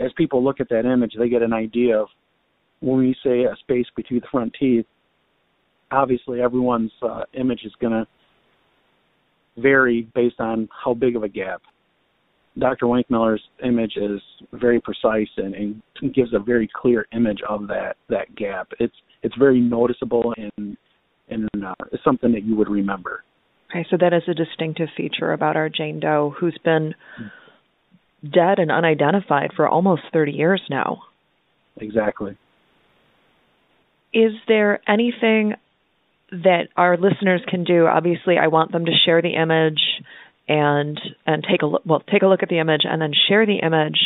as 0.00 0.10
people 0.16 0.42
look 0.42 0.60
at 0.60 0.68
that 0.70 0.84
image, 0.84 1.14
they 1.18 1.28
get 1.28 1.42
an 1.42 1.52
idea 1.52 1.98
of 1.98 2.08
when 2.80 2.98
we 2.98 3.16
say 3.24 3.44
a 3.44 3.56
space 3.60 3.86
between 3.96 4.20
the 4.20 4.26
front 4.30 4.54
teeth. 4.58 4.86
Obviously, 5.90 6.40
everyone's 6.40 6.92
uh, 7.02 7.22
image 7.34 7.60
is 7.64 7.72
going 7.80 7.92
to 7.92 8.06
vary 9.60 10.08
based 10.14 10.40
on 10.40 10.68
how 10.84 10.94
big 10.94 11.14
of 11.14 11.22
a 11.22 11.28
gap. 11.28 11.62
Dr. 12.58 12.86
Wankmiller's 12.86 13.42
image 13.64 13.96
is 13.96 14.20
very 14.52 14.80
precise 14.80 15.28
and, 15.36 15.54
and 15.54 16.14
gives 16.14 16.32
a 16.34 16.38
very 16.38 16.68
clear 16.72 17.06
image 17.12 17.40
of 17.48 17.66
that 17.68 17.96
that 18.08 18.34
gap. 18.36 18.68
It's 18.78 18.94
it's 19.22 19.34
very 19.36 19.60
noticeable 19.60 20.34
and 20.36 20.76
and 21.28 21.48
uh, 21.64 21.74
something 22.04 22.32
that 22.32 22.44
you 22.44 22.56
would 22.56 22.68
remember. 22.68 23.24
Okay, 23.70 23.86
so 23.90 23.96
that 23.98 24.12
is 24.12 24.22
a 24.28 24.34
distinctive 24.34 24.88
feature 24.96 25.32
about 25.32 25.56
our 25.56 25.68
Jane 25.68 26.00
Doe, 26.00 26.34
who's 26.38 26.58
been 26.64 26.94
dead 28.22 28.58
and 28.58 28.70
unidentified 28.70 29.50
for 29.56 29.68
almost 29.68 30.02
30 30.12 30.32
years 30.32 30.62
now. 30.70 31.02
Exactly. 31.80 32.36
Is 34.12 34.32
there 34.46 34.80
anything 34.88 35.54
that 36.30 36.68
our 36.76 36.96
listeners 36.96 37.42
can 37.48 37.64
do? 37.64 37.86
Obviously, 37.86 38.36
I 38.38 38.46
want 38.46 38.70
them 38.70 38.84
to 38.84 38.92
share 39.04 39.20
the 39.20 39.34
image 39.34 39.80
and 40.48 41.00
and 41.26 41.44
take 41.48 41.62
a 41.62 41.66
look 41.66 41.82
well 41.86 42.02
take 42.12 42.22
a 42.22 42.26
look 42.26 42.42
at 42.42 42.50
the 42.50 42.58
image 42.58 42.82
and 42.84 43.00
then 43.00 43.12
share 43.28 43.46
the 43.46 43.60
image 43.64 43.98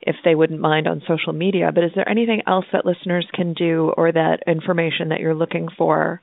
if 0.00 0.14
they 0.24 0.36
wouldn't 0.36 0.60
mind 0.60 0.86
on 0.86 1.02
social 1.08 1.32
media 1.32 1.72
but 1.74 1.82
is 1.82 1.90
there 1.96 2.08
anything 2.08 2.42
else 2.46 2.64
that 2.72 2.86
listeners 2.86 3.26
can 3.34 3.54
do 3.54 3.92
or 3.96 4.12
that 4.12 4.38
information 4.46 5.08
that 5.08 5.18
you're 5.18 5.34
looking 5.34 5.68
for 5.76 6.20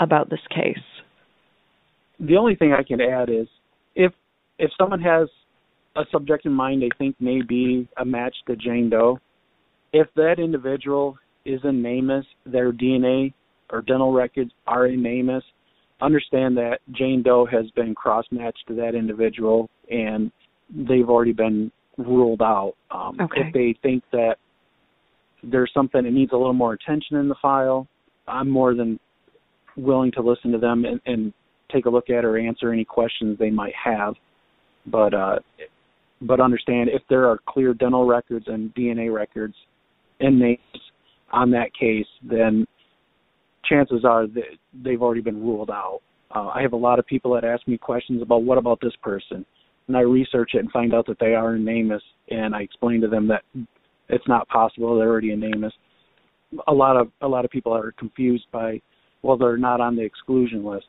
about 0.00 0.30
this 0.30 0.40
case 0.50 0.78
the 2.18 2.36
only 2.36 2.54
thing 2.54 2.72
i 2.72 2.82
can 2.82 3.00
add 3.00 3.28
is 3.28 3.46
if 3.94 4.12
if 4.58 4.70
someone 4.78 5.00
has 5.00 5.28
a 5.96 6.02
subject 6.12 6.46
in 6.46 6.52
mind 6.52 6.82
they 6.82 6.90
think 6.98 7.16
may 7.20 7.42
be 7.42 7.88
a 7.98 8.04
match 8.04 8.34
to 8.46 8.56
jane 8.56 8.90
doe 8.90 9.18
if 9.92 10.06
that 10.14 10.36
individual 10.38 11.16
is 11.44 11.60
in 11.64 11.82
NamUs, 11.82 12.24
their 12.46 12.72
dna 12.72 13.32
or 13.72 13.82
dental 13.82 14.12
records 14.12 14.50
are 14.66 14.86
in 14.86 15.00
NamUs, 15.00 15.42
understand 16.00 16.56
that 16.56 16.78
Jane 16.92 17.22
Doe 17.22 17.46
has 17.46 17.70
been 17.72 17.94
cross 17.94 18.24
matched 18.30 18.64
to 18.68 18.74
that 18.76 18.94
individual 18.94 19.68
and 19.90 20.30
they've 20.70 21.08
already 21.08 21.32
been 21.32 21.70
ruled 21.98 22.42
out. 22.42 22.74
Um, 22.90 23.18
okay. 23.20 23.42
If 23.46 23.54
they 23.54 23.78
think 23.82 24.02
that 24.12 24.36
there's 25.42 25.70
something 25.74 26.02
that 26.02 26.12
needs 26.12 26.32
a 26.32 26.36
little 26.36 26.52
more 26.52 26.72
attention 26.72 27.16
in 27.16 27.28
the 27.28 27.34
file, 27.40 27.86
I'm 28.26 28.48
more 28.48 28.74
than 28.74 28.98
willing 29.76 30.12
to 30.12 30.22
listen 30.22 30.52
to 30.52 30.58
them 30.58 30.84
and, 30.84 31.00
and 31.06 31.32
take 31.72 31.86
a 31.86 31.90
look 31.90 32.10
at 32.10 32.24
or 32.24 32.38
answer 32.38 32.72
any 32.72 32.84
questions 32.84 33.38
they 33.38 33.50
might 33.50 33.74
have. 33.82 34.14
But 34.86 35.14
uh, 35.14 35.38
but 36.22 36.40
understand 36.40 36.90
if 36.92 37.02
there 37.08 37.26
are 37.26 37.38
clear 37.48 37.74
dental 37.74 38.06
records 38.06 38.46
and 38.48 38.74
DNA 38.74 39.12
records 39.12 39.54
in 40.20 40.38
NamUs 40.38 40.80
on 41.32 41.50
that 41.52 41.72
case, 41.78 42.06
then 42.22 42.66
chances 43.64 44.04
are 44.04 44.26
that 44.26 44.44
they've 44.84 45.02
already 45.02 45.20
been 45.20 45.40
ruled 45.42 45.70
out. 45.70 46.00
Uh, 46.34 46.48
I 46.48 46.62
have 46.62 46.72
a 46.72 46.76
lot 46.76 46.98
of 46.98 47.06
people 47.06 47.34
that 47.34 47.44
ask 47.44 47.66
me 47.66 47.78
questions 47.78 48.22
about 48.22 48.42
what 48.42 48.58
about 48.58 48.80
this 48.80 48.94
person, 49.02 49.44
and 49.88 49.96
I 49.96 50.00
research 50.00 50.52
it 50.54 50.58
and 50.58 50.70
find 50.70 50.94
out 50.94 51.06
that 51.06 51.18
they 51.18 51.34
are 51.34 51.56
in 51.56 51.64
NamUs, 51.64 52.02
and 52.30 52.54
I 52.54 52.62
explain 52.62 53.00
to 53.00 53.08
them 53.08 53.28
that 53.28 53.42
it's 54.08 54.28
not 54.28 54.48
possible 54.48 54.98
they're 54.98 55.08
already 55.08 55.32
in 55.32 55.40
NamUs. 55.40 55.72
A 56.66 56.72
lot 56.72 56.96
of 56.96 57.08
a 57.20 57.28
lot 57.28 57.44
of 57.44 57.50
people 57.50 57.72
are 57.72 57.92
confused 57.92 58.46
by, 58.52 58.80
well, 59.22 59.36
they're 59.36 59.56
not 59.56 59.80
on 59.80 59.96
the 59.96 60.02
exclusion 60.02 60.64
list. 60.64 60.86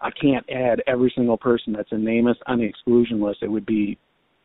I 0.00 0.10
can't 0.10 0.44
add 0.50 0.82
every 0.86 1.12
single 1.14 1.36
person 1.36 1.72
that's 1.72 1.90
in 1.92 2.04
NamUs 2.04 2.36
on 2.46 2.58
the 2.58 2.64
exclusion 2.64 3.20
list. 3.22 3.38
It 3.42 3.48
would 3.48 3.66
be 3.66 3.98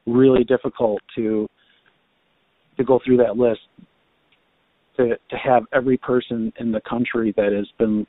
really 0.05 0.43
difficult 0.43 1.01
to 1.15 1.47
to 2.77 2.83
go 2.83 2.99
through 3.05 3.17
that 3.17 3.37
list 3.37 3.59
to 4.97 5.09
to 5.29 5.37
have 5.37 5.63
every 5.73 5.97
person 5.97 6.51
in 6.59 6.71
the 6.71 6.81
country 6.81 7.33
that 7.35 7.51
has 7.51 7.67
been 7.77 8.07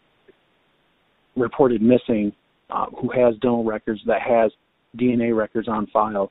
reported 1.36 1.82
missing 1.82 2.32
uh, 2.70 2.86
who 3.00 3.10
has 3.10 3.34
dental 3.40 3.64
records 3.64 4.00
that 4.06 4.22
has 4.22 4.52
DNA 4.96 5.36
records 5.36 5.68
on 5.68 5.86
file 5.88 6.30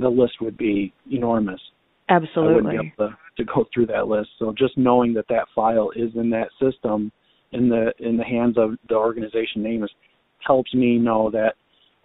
the 0.00 0.08
list 0.08 0.40
would 0.40 0.56
be 0.56 0.92
enormous. 1.12 1.60
Absolutely. 2.08 2.52
I 2.52 2.54
wouldn't 2.54 2.70
be 2.70 2.92
able 3.02 3.10
to, 3.10 3.16
to 3.36 3.44
go 3.44 3.66
through 3.72 3.86
that 3.86 4.08
list. 4.08 4.30
So 4.38 4.52
just 4.56 4.76
knowing 4.76 5.14
that 5.14 5.26
that 5.28 5.46
file 5.54 5.90
is 5.94 6.10
in 6.16 6.30
that 6.30 6.48
system, 6.60 7.12
in 7.52 7.68
the 7.68 7.92
in 7.98 8.16
the 8.16 8.24
hands 8.24 8.56
of 8.56 8.76
the 8.88 8.94
organization 8.94 9.62
NamUs, 9.62 9.90
helps 10.46 10.72
me 10.74 10.98
know 10.98 11.30
that 11.30 11.54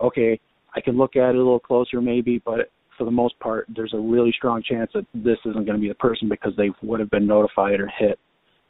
okay, 0.02 0.40
I 0.76 0.82
can 0.82 0.98
look 0.98 1.16
at 1.16 1.30
it 1.30 1.36
a 1.36 1.38
little 1.38 1.60
closer 1.60 2.02
maybe, 2.02 2.42
but 2.44 2.72
for 2.98 3.06
the 3.06 3.12
most 3.12 3.38
part, 3.40 3.68
there's 3.76 3.94
a 3.94 4.00
really 4.00 4.34
strong 4.36 4.64
chance 4.64 4.92
that 4.94 5.06
this 5.14 5.38
isn't 5.46 5.66
going 5.66 5.78
to 5.78 5.82
be 5.82 5.88
the 5.88 5.96
person 5.96 6.30
because 6.30 6.54
they 6.58 6.70
would 6.82 7.00
have 7.00 7.10
been 7.10 7.28
notified 7.28 7.80
or 7.80 7.88
hit 7.88 8.20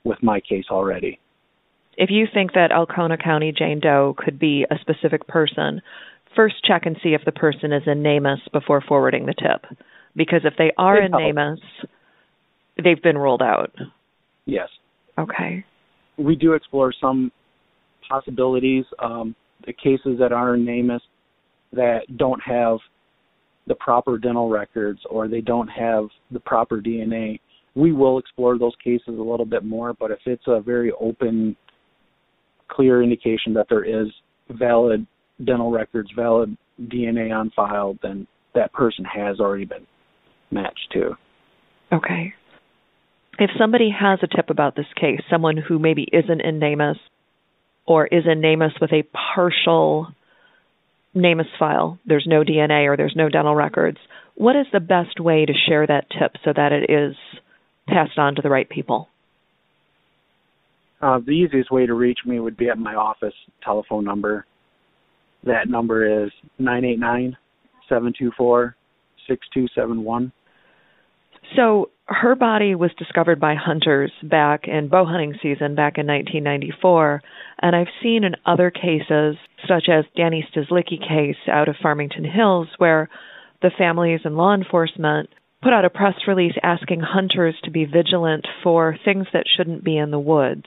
with 0.04 0.18
my 0.22 0.40
case 0.40 0.66
already. 0.70 1.20
If 1.98 2.10
you 2.10 2.26
think 2.32 2.54
that 2.54 2.72
Alcona 2.72 3.18
County 3.18 3.54
Jane 3.58 3.80
Doe 3.80 4.16
could 4.18 4.38
be 4.38 4.66
a 4.70 4.76
specific 4.82 5.28
person, 5.28 5.82
first 6.36 6.56
check 6.66 6.86
and 6.86 6.98
see 7.02 7.10
if 7.10 7.22
the 7.26 7.32
person 7.32 7.72
is 7.72 7.84
in 7.86 8.04
NamUs 8.04 8.52
before 8.52 8.82
forwarding 8.82 9.26
the 9.26 9.34
tip. 9.34 9.66
Because 10.16 10.42
if 10.44 10.54
they 10.58 10.72
are 10.78 11.02
in 11.02 11.12
NamUs, 11.12 11.60
they've 12.84 13.02
been 13.02 13.18
ruled 13.18 13.42
out. 13.42 13.74
Yes. 14.46 14.70
Okay. 15.18 15.66
We 16.18 16.36
do 16.36 16.54
explore 16.54 16.94
some 17.00 17.32
possibilities. 18.10 18.86
Um, 19.04 19.36
the 19.66 19.74
cases 19.74 20.18
that 20.20 20.32
are 20.32 20.56
NamUs 20.56 21.02
that 21.74 22.02
don't 22.18 22.42
have 22.44 22.78
the 23.68 23.76
proper 23.76 24.18
dental 24.18 24.50
records 24.50 25.00
or 25.10 25.28
they 25.28 25.42
don't 25.42 25.68
have 25.68 26.06
the 26.32 26.40
proper 26.40 26.82
DNA, 26.82 27.40
we 27.76 27.92
will 27.92 28.20
explore 28.20 28.58
those 28.58 28.76
cases 28.84 29.08
a 29.08 29.12
little 29.12 29.46
bit 29.46 29.64
more. 29.64 29.94
But 29.94 30.12
if 30.12 30.20
it's 30.26 30.44
a 30.48 30.62
very 30.62 30.92
open, 31.00 31.56
clear 32.70 33.02
indication 33.02 33.54
that 33.56 33.68
there 33.70 33.84
is 33.84 34.08
valid 34.52 35.06
dental 35.44 35.72
records, 35.72 36.10
valid 36.16 36.56
DNA 36.84 37.36
on 37.36 37.52
file, 37.56 37.98
then 38.02 38.28
that 38.54 38.72
person 38.74 39.04
has 39.06 39.40
already 39.40 39.66
been 39.66 39.86
matched 40.52 40.88
to. 40.94 41.12
Okay. 41.92 42.34
If 43.38 43.52
somebody 43.60 43.90
has 43.98 44.20
a 44.24 44.28
tip 44.28 44.50
about 44.50 44.76
this 44.76 44.86
case, 45.00 45.20
someone 45.30 45.58
who 45.58 45.78
maybe 45.78 46.08
isn't 46.12 46.42
in 46.42 46.60
NamUs 46.60 46.96
or 47.86 48.08
is 48.08 48.24
in 48.26 48.42
NamUs 48.42 48.80
with 48.80 48.92
a 48.94 49.04
partial 49.36 50.08
NamUs 51.16 51.48
file, 51.60 52.00
there's 52.06 52.26
no 52.28 52.44
DNA 52.44 52.88
or 52.88 52.96
there's 52.98 53.16
no 53.16 53.30
dental 53.30 53.56
records, 53.56 53.98
what 54.36 54.56
is 54.56 54.66
the 54.72 54.80
best 54.80 55.20
way 55.20 55.46
to 55.46 55.54
share 55.68 55.86
that 55.88 56.08
tip 56.10 56.34
so 56.44 56.52
that 56.56 56.72
it 56.72 56.90
is 56.90 57.16
passed 57.88 58.18
on 58.18 58.36
to 58.36 58.42
the 58.42 58.50
right 58.50 58.70
people? 58.70 59.08
Uh, 61.02 61.20
the 61.20 61.32
easiest 61.32 61.72
way 61.72 61.86
to 61.86 61.94
reach 61.94 62.20
me 62.26 62.40
would 62.40 62.58
be 62.58 62.70
at 62.70 62.78
my 62.78 62.96
office 62.96 63.34
telephone 63.64 64.04
number. 64.04 64.46
That 65.44 65.70
number 65.70 66.26
is 66.26 66.32
nine 66.58 66.84
eight 66.84 67.00
nine 67.00 67.38
seven 67.88 68.14
two 68.18 68.32
four 68.38 68.76
six 69.28 69.46
two 69.54 69.68
seven 69.76 70.04
one. 70.04 70.32
So 71.56 71.92
her 72.08 72.36
body 72.36 72.76
was 72.76 72.92
discovered 72.98 73.40
by 73.40 73.56
hunters 73.56 74.12
back 74.24 74.68
in 74.68 74.90
bow 74.90 75.06
hunting 75.06 75.34
season 75.42 75.74
back 75.74 75.98
in 75.98 76.06
1994, 76.06 77.22
and 77.62 77.76
I've 77.76 77.88
seen 78.02 78.24
in 78.24 78.36
other 78.46 78.70
cases, 78.70 79.38
such 79.68 79.86
as 79.90 80.06
Dani 80.18 80.42
Stislicki 80.52 81.00
case 81.00 81.38
out 81.52 81.68
of 81.68 81.76
Farmington 81.82 82.26
Hills, 82.26 82.68
where 82.78 83.10
the 83.62 83.72
families 83.76 84.22
and 84.24 84.38
law 84.38 84.54
enforcement 84.54 85.30
put 85.64 85.74
out 85.74 85.86
a 85.86 85.90
press 85.90 86.14
release 86.28 86.54
asking 86.62 87.00
hunters 87.02 87.56
to 87.64 87.72
be 87.72 87.86
vigilant 87.86 88.46
for 88.62 88.96
things 89.04 89.26
that 89.34 89.46
shouldn't 89.58 89.84
be 89.84 89.98
in 89.98 90.12
the 90.12 90.20
woods. 90.20 90.66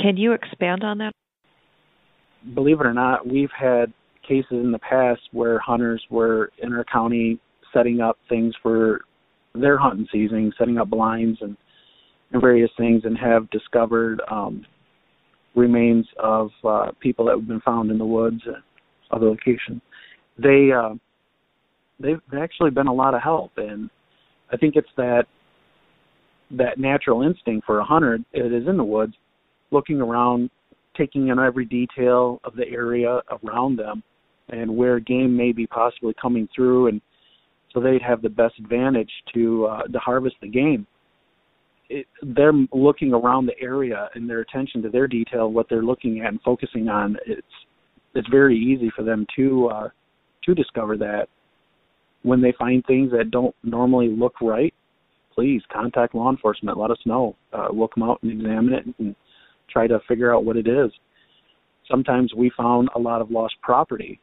Can 0.00 0.16
you 0.16 0.32
expand 0.32 0.82
on 0.82 0.98
that? 0.98 1.12
Believe 2.54 2.80
it 2.80 2.86
or 2.86 2.94
not, 2.94 3.26
we've 3.26 3.50
had 3.50 3.92
cases 4.26 4.52
in 4.52 4.72
the 4.72 4.78
past 4.78 5.20
where 5.32 5.58
hunters 5.58 6.02
were 6.08 6.50
in 6.62 6.72
our 6.72 6.84
county 6.84 7.38
setting 7.74 8.00
up 8.00 8.16
things 8.30 8.54
for 8.62 9.02
their 9.54 9.78
hunting 9.78 10.06
season, 10.12 10.52
setting 10.58 10.78
up 10.78 10.90
blinds 10.90 11.38
and, 11.40 11.56
and 12.32 12.40
various 12.40 12.70
things, 12.76 13.02
and 13.04 13.16
have 13.18 13.50
discovered 13.50 14.20
um, 14.30 14.64
remains 15.54 16.06
of 16.22 16.50
uh, 16.64 16.90
people 17.00 17.24
that 17.26 17.36
have 17.36 17.48
been 17.48 17.60
found 17.60 17.90
in 17.90 17.98
the 17.98 18.04
woods 18.04 18.40
and 18.46 18.56
other 19.10 19.26
locations. 19.26 19.80
They 20.38 20.70
uh, 20.72 20.94
they've 21.98 22.20
actually 22.38 22.70
been 22.70 22.86
a 22.86 22.94
lot 22.94 23.14
of 23.14 23.22
help, 23.22 23.52
and 23.56 23.90
I 24.52 24.56
think 24.56 24.76
it's 24.76 24.88
that 24.96 25.24
that 26.52 26.78
natural 26.78 27.22
instinct 27.22 27.66
for 27.66 27.80
a 27.80 27.84
hunter. 27.84 28.18
It 28.32 28.52
is 28.52 28.68
in 28.68 28.76
the 28.76 28.84
woods, 28.84 29.14
looking 29.70 30.00
around, 30.00 30.50
taking 30.96 31.28
in 31.28 31.38
every 31.38 31.64
detail 31.64 32.40
of 32.44 32.56
the 32.56 32.66
area 32.68 33.20
around 33.44 33.78
them, 33.78 34.02
and 34.48 34.76
where 34.76 34.98
game 35.00 35.36
may 35.36 35.52
be 35.52 35.66
possibly 35.66 36.14
coming 36.20 36.48
through, 36.54 36.88
and 36.88 37.00
so 37.72 37.80
they'd 37.80 38.02
have 38.02 38.22
the 38.22 38.28
best 38.28 38.58
advantage 38.58 39.10
to 39.34 39.66
uh, 39.66 39.82
to 39.82 39.98
harvest 39.98 40.36
the 40.40 40.48
game. 40.48 40.86
It, 41.88 42.06
they're 42.22 42.52
looking 42.72 43.12
around 43.12 43.46
the 43.46 43.60
area 43.60 44.08
and 44.14 44.28
their 44.28 44.40
attention 44.40 44.82
to 44.82 44.90
their 44.90 45.08
detail, 45.08 45.50
what 45.50 45.66
they're 45.68 45.82
looking 45.82 46.20
at 46.20 46.28
and 46.28 46.40
focusing 46.42 46.88
on. 46.88 47.16
It's 47.26 47.46
it's 48.14 48.28
very 48.28 48.56
easy 48.56 48.90
for 48.94 49.02
them 49.02 49.26
to 49.36 49.68
uh, 49.68 49.88
to 50.44 50.54
discover 50.54 50.96
that 50.98 51.26
when 52.22 52.40
they 52.40 52.52
find 52.58 52.84
things 52.86 53.10
that 53.12 53.30
don't 53.30 53.54
normally 53.62 54.08
look 54.08 54.40
right. 54.40 54.74
Please 55.34 55.62
contact 55.72 56.14
law 56.14 56.30
enforcement. 56.30 56.76
Let 56.76 56.90
us 56.90 56.98
know. 57.06 57.36
Uh, 57.52 57.68
we'll 57.70 57.88
come 57.88 58.02
out 58.02 58.22
and 58.22 58.32
examine 58.32 58.74
it 58.74 58.84
and 58.98 59.14
try 59.70 59.86
to 59.86 60.00
figure 60.08 60.34
out 60.34 60.44
what 60.44 60.56
it 60.56 60.66
is. 60.66 60.90
Sometimes 61.88 62.34
we 62.34 62.50
found 62.56 62.88
a 62.94 62.98
lot 62.98 63.20
of 63.20 63.30
lost 63.30 63.54
property 63.62 64.20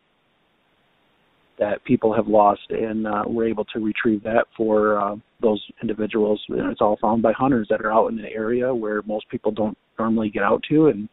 that 1.59 1.83
people 1.85 2.13
have 2.13 2.27
lost, 2.27 2.61
and 2.69 3.07
uh, 3.07 3.23
we're 3.25 3.47
able 3.47 3.65
to 3.65 3.79
retrieve 3.79 4.23
that 4.23 4.45
for 4.55 4.99
uh, 4.99 5.15
those 5.41 5.63
individuals. 5.81 6.41
And 6.49 6.71
it's 6.71 6.81
all 6.81 6.97
found 7.01 7.21
by 7.21 7.33
hunters 7.33 7.67
that 7.69 7.81
are 7.81 7.91
out 7.91 8.07
in 8.07 8.17
the 8.17 8.31
area 8.31 8.73
where 8.73 9.01
most 9.03 9.27
people 9.29 9.51
don't 9.51 9.77
normally 9.97 10.29
get 10.29 10.43
out 10.43 10.63
to 10.69 10.87
and 10.87 11.09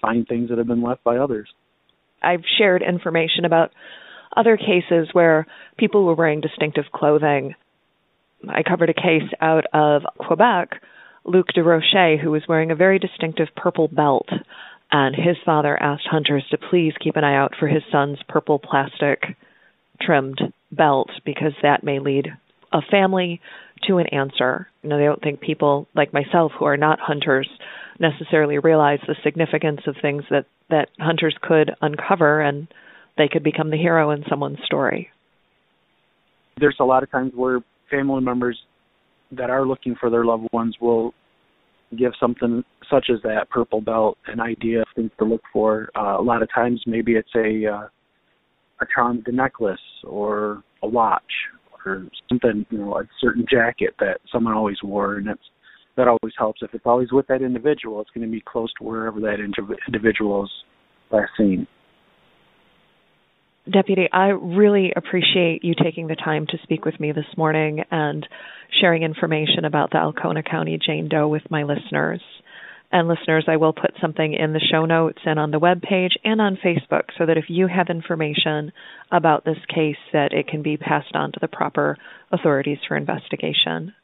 find 0.00 0.26
things 0.26 0.50
that 0.50 0.58
have 0.58 0.66
been 0.66 0.82
left 0.82 1.02
by 1.04 1.16
others. 1.16 1.48
I've 2.22 2.42
shared 2.58 2.82
information 2.82 3.44
about 3.44 3.70
other 4.36 4.56
cases 4.56 5.08
where 5.12 5.46
people 5.78 6.04
were 6.04 6.14
wearing 6.14 6.40
distinctive 6.40 6.84
clothing. 6.94 7.54
I 8.48 8.62
covered 8.62 8.90
a 8.90 8.94
case 8.94 9.28
out 9.40 9.64
of 9.72 10.02
Quebec, 10.18 10.80
Luc 11.24 11.46
Desrochers, 11.56 12.20
who 12.22 12.30
was 12.30 12.42
wearing 12.48 12.70
a 12.70 12.76
very 12.76 12.98
distinctive 12.98 13.48
purple 13.56 13.88
belt. 13.88 14.28
And 14.90 15.14
his 15.14 15.36
father 15.44 15.80
asked 15.82 16.06
hunters 16.10 16.44
to 16.50 16.58
please 16.58 16.92
keep 17.02 17.16
an 17.16 17.24
eye 17.24 17.36
out 17.36 17.54
for 17.58 17.68
his 17.68 17.82
son's 17.90 18.18
purple 18.28 18.58
plastic 18.58 19.36
trimmed 20.00 20.40
belt 20.70 21.10
because 21.24 21.52
that 21.62 21.84
may 21.84 21.98
lead 21.98 22.28
a 22.72 22.80
family 22.90 23.40
to 23.86 23.98
an 23.98 24.06
answer. 24.08 24.68
You 24.82 24.90
know, 24.90 24.98
they 24.98 25.04
don't 25.04 25.22
think 25.22 25.40
people 25.40 25.86
like 25.94 26.12
myself 26.12 26.52
who 26.58 26.64
are 26.64 26.76
not 26.76 26.98
hunters 27.00 27.48
necessarily 27.98 28.58
realize 28.58 29.00
the 29.06 29.16
significance 29.24 29.80
of 29.86 29.96
things 30.00 30.22
that 30.30 30.46
that 30.70 30.88
hunters 30.98 31.36
could 31.42 31.70
uncover 31.80 32.40
and 32.40 32.68
they 33.16 33.28
could 33.28 33.42
become 33.42 33.70
the 33.70 33.76
hero 33.76 34.10
in 34.10 34.24
someone's 34.28 34.58
story. 34.64 35.08
There's 36.60 36.76
a 36.80 36.84
lot 36.84 37.02
of 37.02 37.10
times 37.10 37.32
where 37.34 37.60
family 37.90 38.20
members 38.20 38.58
that 39.32 39.50
are 39.50 39.66
looking 39.66 39.94
for 39.98 40.10
their 40.10 40.24
loved 40.24 40.46
ones 40.52 40.76
will 40.80 41.14
give 41.96 42.12
something 42.20 42.62
such 42.90 43.06
as 43.10 43.20
that 43.22 43.48
purple 43.50 43.80
belt 43.80 44.18
an 44.26 44.40
idea 44.40 44.82
of 44.82 44.86
things 44.94 45.10
to 45.18 45.24
look 45.24 45.42
for. 45.52 45.88
Uh, 45.96 46.16
a 46.18 46.22
lot 46.22 46.42
of 46.42 46.48
times, 46.54 46.82
maybe 46.86 47.12
it's 47.12 47.34
a 47.34 47.66
uh, 47.66 47.88
a 48.80 48.86
charmed 48.94 49.26
necklace 49.32 49.78
or 50.04 50.62
a 50.82 50.88
watch 50.88 51.22
or 51.84 52.06
something, 52.28 52.66
you 52.70 52.78
know, 52.78 52.98
a 52.98 53.04
certain 53.20 53.44
jacket 53.50 53.94
that 53.98 54.20
someone 54.32 54.54
always 54.54 54.76
wore, 54.82 55.16
and 55.16 55.28
that 55.96 56.08
always 56.08 56.34
helps. 56.36 56.62
If 56.62 56.74
it's 56.74 56.86
always 56.86 57.12
with 57.12 57.26
that 57.28 57.42
individual, 57.42 58.00
it's 58.00 58.10
going 58.14 58.26
to 58.26 58.30
be 58.30 58.42
close 58.46 58.72
to 58.78 58.84
wherever 58.84 59.20
that 59.20 59.36
individual 59.40 60.44
is 60.44 60.50
last 61.10 61.30
seen. 61.36 61.66
Deputy, 63.70 64.08
I 64.12 64.28
really 64.28 64.92
appreciate 64.96 65.62
you 65.62 65.74
taking 65.74 66.06
the 66.06 66.16
time 66.16 66.46
to 66.46 66.58
speak 66.62 66.86
with 66.86 66.98
me 66.98 67.12
this 67.12 67.26
morning 67.36 67.84
and 67.90 68.26
sharing 68.80 69.02
information 69.02 69.66
about 69.66 69.90
the 69.90 69.98
Alcona 69.98 70.42
County 70.42 70.78
Jane 70.84 71.08
Doe 71.08 71.28
with 71.28 71.42
my 71.50 71.64
listeners. 71.64 72.22
And 72.90 73.06
listeners, 73.06 73.44
I 73.46 73.56
will 73.56 73.74
put 73.74 73.92
something 74.00 74.32
in 74.32 74.54
the 74.54 74.60
show 74.72 74.86
notes 74.86 75.18
and 75.26 75.38
on 75.38 75.50
the 75.50 75.58
web 75.58 75.82
page 75.82 76.12
and 76.24 76.40
on 76.40 76.56
Facebook 76.56 77.04
so 77.18 77.26
that 77.26 77.36
if 77.36 77.44
you 77.48 77.66
have 77.66 77.88
information 77.90 78.72
about 79.12 79.44
this 79.44 79.58
case 79.68 79.98
that 80.12 80.32
it 80.32 80.48
can 80.48 80.62
be 80.62 80.78
passed 80.78 81.14
on 81.14 81.32
to 81.32 81.38
the 81.40 81.48
proper 81.48 81.98
authorities 82.32 82.78
for 82.86 82.96
investigation. 82.96 83.94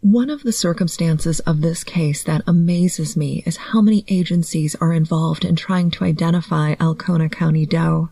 One 0.00 0.30
of 0.30 0.44
the 0.44 0.52
circumstances 0.52 1.40
of 1.40 1.60
this 1.60 1.82
case 1.82 2.22
that 2.22 2.42
amazes 2.46 3.16
me 3.16 3.42
is 3.44 3.56
how 3.56 3.80
many 3.80 4.04
agencies 4.06 4.76
are 4.80 4.92
involved 4.92 5.44
in 5.44 5.56
trying 5.56 5.90
to 5.92 6.04
identify 6.04 6.76
Alcona 6.78 7.28
County 7.28 7.66
Doe. 7.66 8.10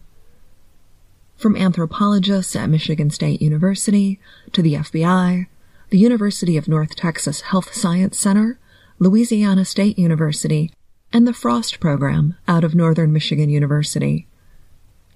From 1.37 1.55
anthropologists 1.55 2.57
at 2.57 2.71
Michigan 2.71 3.11
State 3.11 3.41
University 3.41 4.19
to 4.53 4.62
the 4.62 4.75
FBI 4.75 5.47
the 5.90 5.99
University 5.99 6.57
of 6.57 6.66
North 6.66 6.96
Texas 6.96 7.42
Health 7.42 7.72
Science 7.72 8.18
Center, 8.18 8.59
Louisiana 8.99 9.64
State 9.64 9.99
University, 9.99 10.72
and 11.12 11.27
the 11.27 11.33
Frost 11.33 11.79
Program 11.79 12.35
out 12.49 12.64
of 12.64 12.75
Northern 12.75 13.12
Michigan 13.12 13.49
University. 13.49 14.27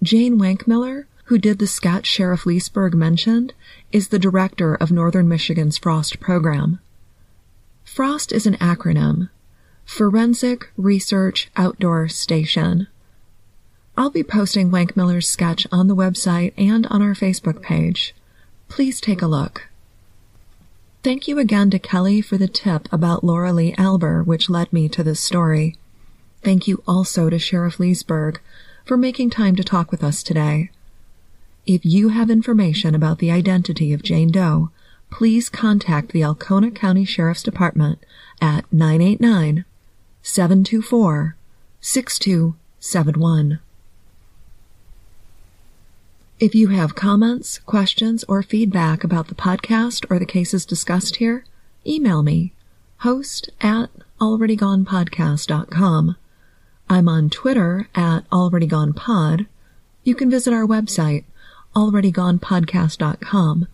Jane 0.02 0.38
Wankmiller, 0.38 1.06
who 1.24 1.38
did 1.38 1.59
the 1.59 1.66
sketch 1.66 2.06
Sheriff 2.06 2.44
Leeseburg 2.44 2.94
mentioned, 2.94 3.52
is 3.90 4.09
the 4.09 4.18
director 4.18 4.74
of 4.74 4.92
Northern 4.92 5.28
Michigan's 5.28 5.76
FROST 5.76 6.20
program. 6.20 6.78
FROST 7.85 8.33
is 8.33 8.46
an 8.46 8.54
acronym 8.59 9.28
Forensic 9.85 10.70
Research 10.76 11.50
Outdoor 11.56 12.06
Station. 12.09 12.87
I'll 13.96 14.11
be 14.11 14.22
posting 14.22 14.70
Wankmiller's 14.70 15.28
sketch 15.28 15.66
on 15.72 15.88
the 15.88 15.96
website 15.96 16.52
and 16.56 16.87
on 16.87 17.02
our 17.02 17.14
Facebook 17.14 17.61
page. 17.61 18.14
Please 18.68 19.00
take 19.00 19.20
a 19.20 19.26
look. 19.26 19.69
Thank 21.02 21.26
you 21.26 21.38
again 21.38 21.70
to 21.70 21.78
Kelly 21.78 22.20
for 22.20 22.36
the 22.36 22.46
tip 22.46 22.86
about 22.92 23.24
Laura 23.24 23.54
Lee 23.54 23.72
Alber, 23.78 24.22
which 24.22 24.50
led 24.50 24.70
me 24.70 24.86
to 24.90 25.02
this 25.02 25.18
story. 25.18 25.78
Thank 26.42 26.68
you 26.68 26.82
also 26.86 27.30
to 27.30 27.38
Sheriff 27.38 27.78
Leeseburg 27.78 28.36
for 28.84 28.98
making 28.98 29.30
time 29.30 29.56
to 29.56 29.64
talk 29.64 29.90
with 29.90 30.04
us 30.04 30.22
today. 30.22 30.70
If 31.64 31.86
you 31.86 32.10
have 32.10 32.28
information 32.28 32.94
about 32.94 33.18
the 33.18 33.30
identity 33.30 33.94
of 33.94 34.02
Jane 34.02 34.30
Doe, 34.30 34.70
please 35.10 35.48
contact 35.48 36.12
the 36.12 36.22
Alcona 36.22 36.70
County 36.70 37.06
Sheriff's 37.06 37.42
Department 37.42 38.04
at 38.42 38.70
989 38.70 39.64
724 40.22 41.34
6271. 41.80 43.60
If 46.40 46.55
you 46.55 46.68
have 46.68 46.94
comments, 46.94 47.59
questions, 47.59 48.24
or 48.26 48.42
feedback 48.42 49.05
about 49.05 49.29
the 49.29 49.35
podcast 49.35 50.11
or 50.11 50.18
the 50.18 50.24
cases 50.24 50.64
discussed 50.64 51.16
here, 51.16 51.44
email 51.87 52.22
me, 52.22 52.55
host 53.00 53.50
at 53.61 53.90
alreadygonepodcast.com. 54.22 56.16
I'm 56.88 57.09
on 57.11 57.29
Twitter 57.29 57.90
at 57.94 58.20
alreadygonepod. 58.31 59.48
You 60.03 60.14
can 60.14 60.31
visit 60.31 60.55
our 60.55 60.66
website, 60.66 61.24
alreadygonepodcast.com, 61.76 63.68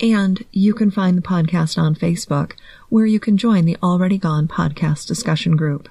and 0.00 0.44
you 0.52 0.74
can 0.74 0.92
find 0.92 1.18
the 1.18 1.22
podcast 1.22 1.76
on 1.76 1.96
Facebook, 1.96 2.52
where 2.88 3.06
you 3.06 3.18
can 3.18 3.36
join 3.36 3.64
the 3.64 3.78
Already 3.82 4.16
Gone 4.16 4.46
podcast 4.46 5.08
discussion 5.08 5.56
group. 5.56 5.88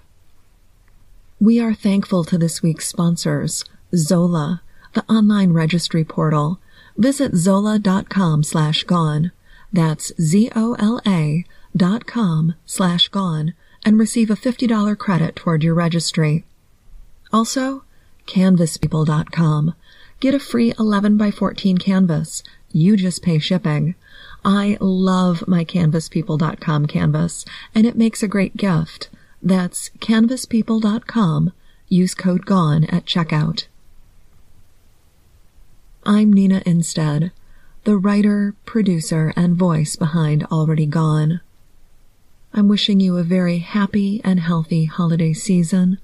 We 1.41 1.59
are 1.59 1.73
thankful 1.73 2.23
to 2.23 2.37
this 2.37 2.63
week's 2.63 2.87
sponsors, 2.87 3.65
Zola, 3.93 4.61
the 4.93 5.03
online 5.11 5.53
registry 5.53 6.03
portal. 6.03 6.59
Visit 6.97 7.35
zola.com 7.35 8.43
slash 8.43 8.83
gone. 8.83 9.31
That's 9.71 10.11
Z-O-L-A 10.19 11.45
dot 11.75 12.05
com 12.05 12.55
slash 12.65 13.07
gone 13.09 13.53
and 13.83 13.97
receive 13.97 14.29
a 14.29 14.35
$50 14.35 14.97
credit 14.97 15.35
toward 15.35 15.63
your 15.63 15.73
registry. 15.73 16.43
Also, 17.31 17.83
canvaspeople.com. 18.27 19.73
Get 20.19 20.35
a 20.35 20.39
free 20.39 20.73
11 20.77 21.17
by 21.17 21.31
14 21.31 21.77
canvas. 21.77 22.43
You 22.71 22.95
just 22.95 23.23
pay 23.23 23.39
shipping. 23.39 23.95
I 24.45 24.77
love 24.79 25.47
my 25.47 25.65
canvaspeople.com 25.65 26.87
canvas 26.87 27.45
and 27.73 27.85
it 27.85 27.97
makes 27.97 28.21
a 28.21 28.27
great 28.27 28.57
gift. 28.57 29.09
That's 29.41 29.89
canvaspeople.com. 29.99 31.53
Use 31.89 32.13
code 32.13 32.45
GONE 32.45 32.85
at 32.85 33.05
checkout. 33.05 33.65
I'm 36.03 36.33
Nina 36.33 36.61
Innsted, 36.61 37.29
the 37.83 37.95
writer, 37.95 38.55
producer, 38.65 39.31
and 39.35 39.55
voice 39.55 39.95
behind 39.95 40.43
Already 40.45 40.87
Gone. 40.87 41.41
I'm 42.55 42.67
wishing 42.67 42.99
you 42.99 43.17
a 43.17 43.23
very 43.23 43.59
happy 43.59 44.19
and 44.23 44.39
healthy 44.39 44.85
holiday 44.85 45.33
season. 45.33 45.99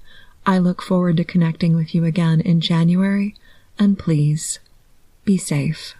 I 0.46 0.58
look 0.58 0.82
forward 0.82 1.16
to 1.16 1.24
connecting 1.24 1.74
with 1.74 1.96
you 1.96 2.04
again 2.04 2.40
in 2.40 2.60
January, 2.60 3.34
and 3.76 3.98
please 3.98 4.60
be 5.24 5.36
safe. 5.36 5.96